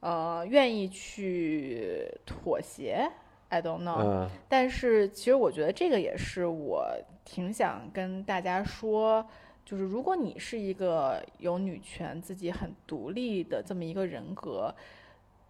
[0.00, 3.10] 呃愿意去妥协。
[3.48, 6.86] I don't know，、嗯但是其实我觉得这个也是我
[7.24, 9.24] 挺想跟大家说，
[9.64, 14.74] 就是如果你是一个有女权、自己很独立的这么一个人格，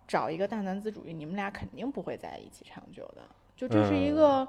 [0.07, 3.23] 找一个大男子主义，你们俩肯定不会在一起长久的。
[3.57, 4.47] 就这是一个，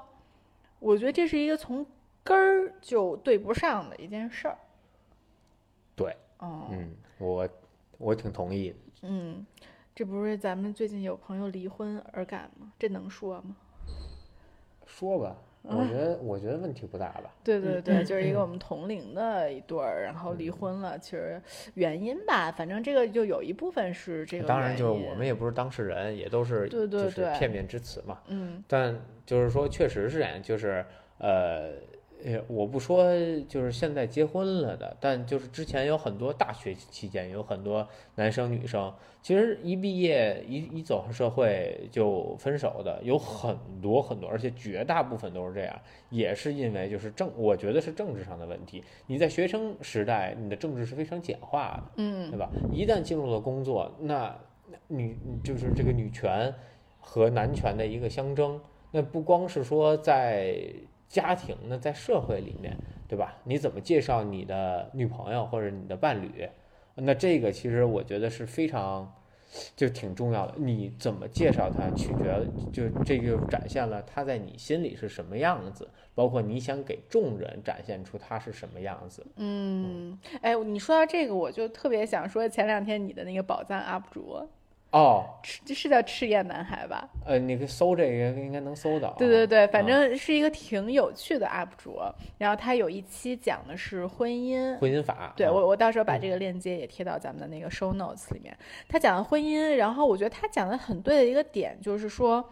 [0.78, 1.86] 我觉得这是一个从
[2.22, 4.58] 根儿就对不上的一件事儿。
[5.94, 7.48] 对，哦，嗯，我
[7.98, 8.76] 我挺同意的。
[9.02, 9.46] 嗯，
[9.94, 12.72] 这不是咱们最近有朋友离婚而感吗？
[12.78, 13.56] 这能说吗？
[14.84, 15.36] 说吧，
[15.68, 17.34] 我觉得我觉得问题不大吧。
[17.42, 20.98] 对对对，就是一个我们同龄的一对儿，然后嗯离婚了。
[20.98, 21.40] 其实
[21.74, 28.20] 原因吧，反正这个就有一部分是这个当然，就是我们也不是当事人，也都是对对就是对片面之词嘛。
[28.28, 30.84] 嗯但就是说，确实是这样，就是
[31.18, 31.70] 呃，
[32.24, 33.12] 呃，我不说
[33.46, 38.92] 就是现在结婚了的，但就是之前有很多大学期间有很多男生女生，
[39.22, 48.82] 其实一毕业一一走上社会就分手的有很多很多，而且绝大部分都是这样，也是因为就是政，我觉得是政治上的问题。
[49.06, 51.92] 你在学生时代，你的政治是非常简化的。
[51.96, 52.50] 嗯对嗯吧？
[52.72, 54.36] 一旦进入了工作，那
[54.68, 56.52] 那女就是这个女权
[56.98, 58.60] 和男权的一个相争。
[58.90, 60.56] 那不光是说在
[61.08, 62.76] 家庭，那在社会里面，
[63.08, 63.36] 对吧？
[63.44, 66.48] 你怎么介绍你的女朋友或者你的伴侣？
[66.96, 69.14] 那这个其实我觉得是非常，
[69.76, 70.54] 就挺重要的。
[70.56, 79.24] 你怎么介绍他，取决就这就展现了他在你心里是什么样子，包括你想给众人展现出他是什么样子。
[79.36, 84.48] 嗯，哎，你说到这个，我就特别想说前两天你的那个宝藏 UP 主，
[84.96, 87.06] 哦，赤这是叫赤焰男孩吧？
[87.26, 89.14] 呃，你可以搜这个，应该能搜到啊。
[89.18, 92.00] 对对对，反啊正是一个挺有趣的 UP 主。
[92.38, 95.14] 然后他有一期讲的是婚姻，婚姻法。
[95.14, 98.56] 啊对我，我到时候把这个链接也贴到咱们的那个 show notes 里面。
[98.88, 102.42] 他讲的婚姻，然后我觉得他讲的很对的一个点就是说，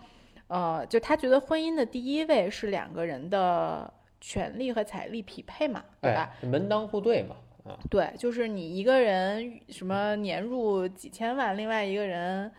[0.49, 3.91] 呃，就他觉得婚姻的第一位是两个人的
[4.21, 6.31] 权利和财力匹配嘛，对吧？
[6.43, 7.37] 哎，门当户对嘛。
[7.65, 12.51] 啊，对，就是你一个人什么年入几千万，另外一个人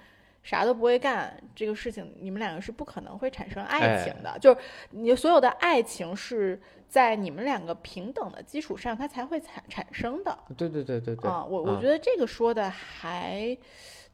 [0.42, 4.38] 啥都不会干，这个事情你们两个是不可能会产生爱情的。
[4.40, 10.38] 就是你所有的爱情是在你们两个平等的基础上，它才会产产生的。
[10.58, 11.30] 对对对对对。
[11.30, 13.58] 啊，我我觉得这个说的还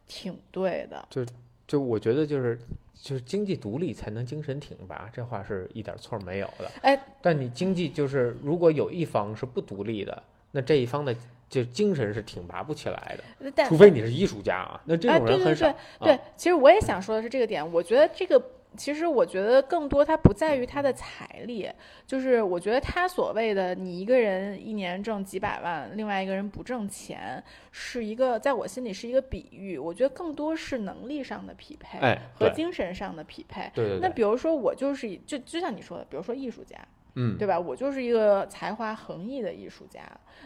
[0.08, 1.08] 挺对的。
[1.10, 1.26] 就
[1.68, 2.60] 就我觉得就是
[2.94, 6.70] 就是经济独立才能精神挺拔，这话是一点错没有的。
[6.82, 11.16] 哎，但你经济就是如果有一方是不独立的，那这一方的
[11.50, 13.18] 就精神是挺拔不起来
[13.52, 15.78] 的，除非你是艺术家啊，那这哎，种对对对人很少。
[16.00, 17.72] 对啊，其实我也想说的是这个点。
[17.74, 18.42] 我觉得这个，
[18.78, 21.70] 其实我觉得更多它不在于他的财力，
[22.08, 29.78] 就是我觉得他所谓的你一个人一年挣几百万，另外一个人不挣钱，是一个在我心里是一个比喻。
[29.78, 33.70] 我觉得更多是能力上的匹配哎，和精神上的匹配。
[33.76, 36.78] 对对对，那比如说我就是以就就像你说的，比如说艺术家，
[37.16, 37.60] 嗯，对吧？
[37.60, 40.02] 我就是一个才华横溢的艺术家，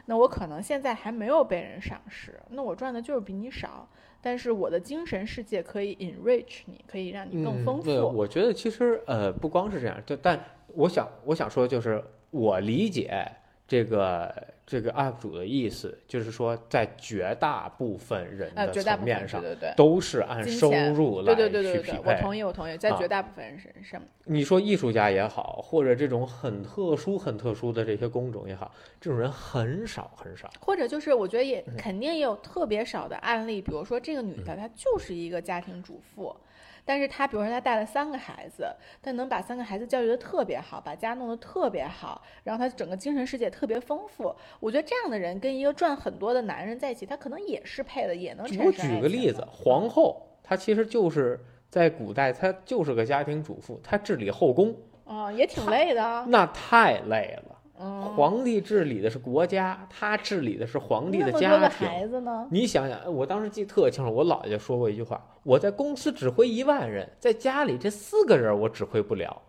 [0.05, 3.87] 那我可能现在还没有被人赏识，那我赚的就是比你少，
[4.21, 7.91] 但是我的精神世界可以 enrich 你，可以让你更丰富。
[8.09, 10.43] 我觉得其实呃不光是这样，就但
[10.73, 13.25] 我想我想说就是我理解
[13.67, 14.33] 这个
[14.67, 19.39] 这个 UP 主的意思，就是说在绝大部分人呃，的层面上。
[19.39, 19.73] 对对对。
[19.77, 22.11] 都是按收入来对对对对对，去匹配。
[22.11, 30.49] 我同意，我同意，在啊绝大部分人身上，你说艺术家也好，或者这种很特殊、很特殊的这些工种也好，这种人很少很少。
[30.59, 36.35] 或者就是我觉得也嗯肯定也有特别少的案例，比如说这个女的她就是一个家庭主妇，
[36.85, 38.71] 但是他比如说她带了三个孩子，
[39.01, 44.33] 他能把三个孩子教育的特别好，把家弄得特别好，然后他整个精神世界特别丰富。
[44.59, 54.75] 我觉得这样的人跟一个赚很多的男人在一起，他可能也是配的，也能产生我举个例子，皇后她其实就是在古代，她就是个家庭主妇，她治理后宫，
[55.05, 56.25] 哦，也挺累的啊。
[56.29, 57.54] 那太累了。
[57.79, 61.87] 嗯，皇帝治理的是国家，他治理的是皇帝的家个庭。
[61.87, 62.47] 孩子呢？
[62.49, 69.41] 你想想，我当时记得特清楚，我姥爷说过一句话：我在公司指挥一万人，在家里这四个人我指挥不了。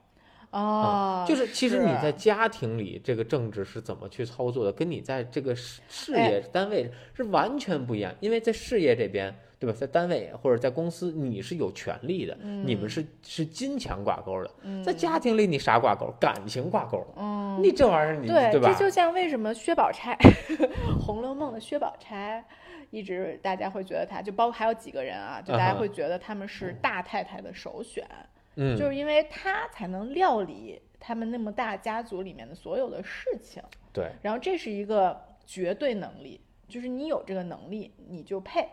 [0.51, 8.14] 哦，嗯就是其实你在家庭里这个政治是怎么去操作的，跟你在这个事事哎业单位是完全不一样。
[8.20, 9.76] 因为在事业这边，对吧？
[9.78, 14.51] 在单位或者在公司，你是有权利的，你们是是金钱挂钩的。
[14.62, 16.12] 嗯在家庭里，你啥挂钩？
[16.20, 17.05] 感情挂钩。
[17.16, 18.84] 嗯，你这玩意儿你，对，吧这？
[18.84, 20.16] 就像为什么薛宝钗，
[21.01, 22.44] 《红楼梦》的薛宝钗，
[22.90, 28.26] 一直大家会觉得她，就包括还有几个人啊，就大家会觉得他们是大太太的首选，嗯，
[28.57, 38.66] 就是因为他才能料理他们那么大家族里面的所有的事情，对，然后这是一个绝对能力，就是你有这个能力，你就配。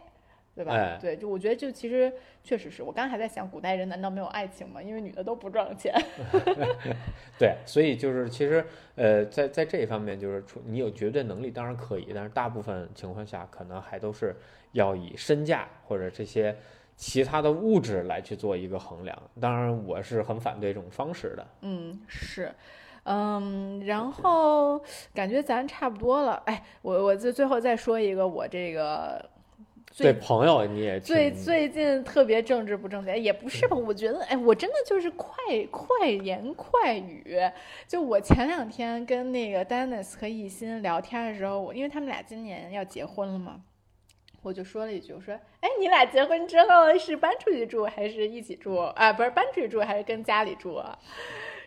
[0.55, 0.71] 对吧？
[0.71, 2.13] 哎对，就我觉得就其实
[2.43, 4.79] 确实是我刚才还在想，古代人难道没有爱情吗？
[4.79, 5.91] 因为女的都不赚钱。
[7.39, 8.63] 对，所以就是其实
[8.93, 14.35] 呃，在在这一方面，就是除你有绝对能力当然可以，但是大部分情况下可能还都是
[14.73, 16.55] 要以身价或者这些
[16.95, 19.17] 其他的物质来去做一个衡量。
[19.39, 21.47] 当然，我是很反对这种方式的。
[21.61, 22.53] 嗯，是，
[23.03, 24.79] 嗯，然后
[25.13, 26.41] 感觉咱差不多了。
[26.45, 29.29] 哎，我我最最后再说一个，我这个
[29.95, 33.75] 对最朋友你也最最近特别政治不正确，也不是吧？
[33.75, 35.27] 我觉得，哎，我真的就是快
[35.69, 37.37] 快言快语。
[37.87, 43.61] 就我前两天跟那个 Dennis 和艺兴聊天的时候，我因为他们俩今年要结婚了嘛。
[44.43, 49.11] 我就说了一句，我说：“哎，你俩结婚之后是搬出去住还是一起住啊？
[49.13, 50.97] 不是搬出去住还是跟家里住啊？”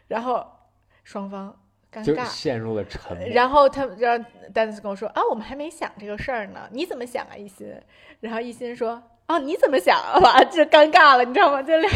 [0.09, 0.47] 然后
[1.03, 1.59] 双方
[1.93, 3.27] 尴尬，陷入了沉默。
[3.29, 7.75] 然后他让丹斯跟我说啊，我们还没想这个事儿呢，你怎么想啊，一心？
[8.21, 10.21] 然后一心说啊，你怎么想啊？
[10.21, 11.63] 哇，这尴尬了，你知道吗？
[11.63, 11.91] 这俩，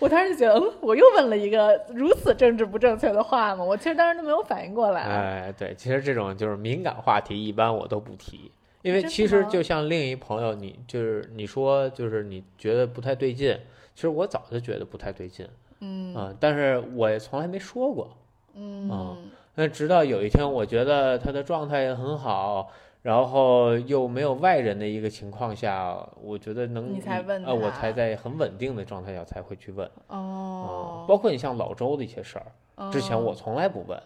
[0.00, 3.62] 我当时就觉得，嗯，我又问了一个如此政治不正确的话吗？
[3.62, 5.02] 我其实当时都没有反应过来。
[5.02, 8.50] 哎，对，其实这种就是敏感话题，一般我都不提，
[8.84, 13.58] 因为其实就像另一朋友，你就是你说就是你觉得不太对劲，
[13.94, 15.48] 其实我早就觉得不太对劲，
[15.80, 16.14] 嗯。
[16.14, 18.14] 啊，但是我也从来没说过。
[18.52, 19.30] 嗯。
[19.54, 22.68] 那直到有一天，我觉得他的状态也很好，
[23.00, 32.38] 然后又没有外人的一个情况下，我觉得能你才问呃，我才在很稳定的状态下才会去问啊、哦，包括你像老周的一些事
[32.76, 33.98] 儿，之前我哦从来不问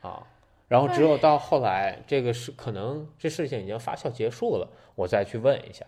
[0.00, 0.22] 啊，
[0.68, 5.84] 然后只有到后来这个事可能这事情已经发酵结束了，我再去问一下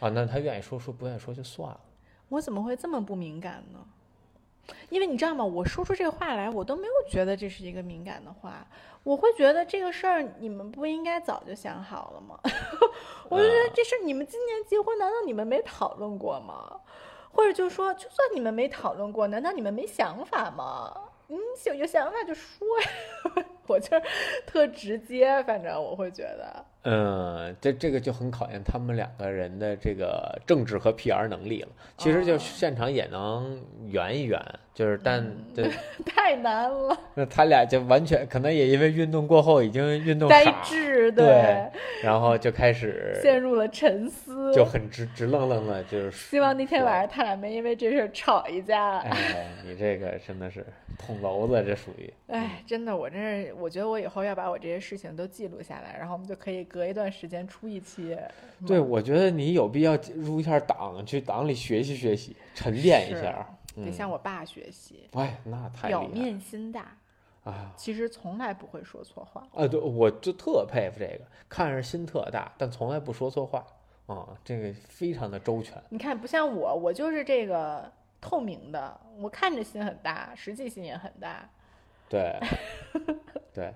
[0.00, 1.80] 啊，那他愿意说说，不愿意说就算了。
[2.28, 3.78] 我怎么会这么不敏感呢？
[4.90, 5.42] 因为你知道吗？
[5.42, 8.66] 我说出这个话来，我都没有觉得这是一个敏感的话，
[9.02, 12.38] 我会觉得这个事儿你们不应该早就想好了吗？
[13.30, 16.80] 我就觉得这事儿你们今年结婚，难道你们没讨论过吗？
[17.32, 20.92] 或者就说，就算你们没讨论过，难道你们没想法吗？
[21.30, 24.02] 嗯，有有想法就说呀， 我就是
[24.46, 31.68] 特直接，反正我会觉得，嗯，这这个就很考验他们两个人的这个政治和 PR 能力了。
[31.98, 34.40] 其实就哦现场也能圆一圆，
[34.72, 35.20] 就是但
[35.56, 35.70] 嗯
[36.06, 41.68] 太难了，那他俩就完全可能也因为运动过后已经运动呆，滞，对
[42.02, 46.98] 然后就开始陷入了沉思，就很直直愣愣的，就是希望那天晚上。
[47.02, 48.98] 上他俩没因为这事儿吵一架。
[49.00, 50.64] 哎，你这个真的是
[50.98, 52.12] 捅娄子，这属于。
[52.26, 58.16] 哎，真的，我真是，我觉得我以后要把我这些事情都记录下来，然后我们就可以隔一段时间出一期。
[58.66, 63.32] 对，我觉得你有必要入一下党，去党里学习学习，沉淀一是下。
[63.32, 63.46] 得
[63.80, 66.98] 嗯，向我爸学习，哎，那太厉表面心大，
[67.44, 67.72] 啊！
[67.76, 69.46] 其实从来不会说错话。
[69.54, 73.64] 啊，对，我就特佩服这个，看着心特大，但从来不说错话
[74.06, 75.80] 啊，这个非常的周全。
[75.90, 77.88] 你看，不像我，我就是这个
[78.20, 81.48] 透明的，我看着心很大，实际心也很大。
[82.08, 82.38] 对，
[83.52, 83.74] 对，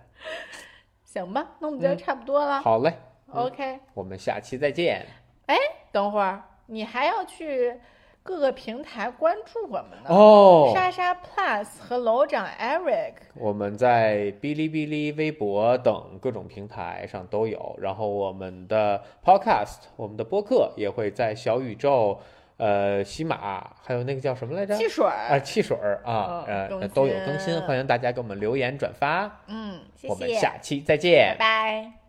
[1.04, 2.60] 行吧，那我们今天嗯差不多了。
[2.60, 2.94] 好嘞
[3.32, 5.06] ，OK，我们下期再见。
[5.46, 5.56] 哎
[5.90, 7.78] 等会儿你还要去
[8.22, 10.08] 各个平台关注我们呢。
[10.08, 22.18] 哦，莎莎 Plus 和楼长 Eric，我们在哔哩哔哩、微博等各种平台上都有，然后我们的 Podcast、我们的播客也会在小宇宙、
[22.62, 24.76] 呃喜马，还有那个叫什么来着？
[24.76, 29.40] 汽水啊，儿，汽水儿啊，呃都有更新，欢迎大家给我们留言转发。
[29.48, 31.82] 嗯，谢我们，下期再见拜。
[31.82, 32.01] 拜。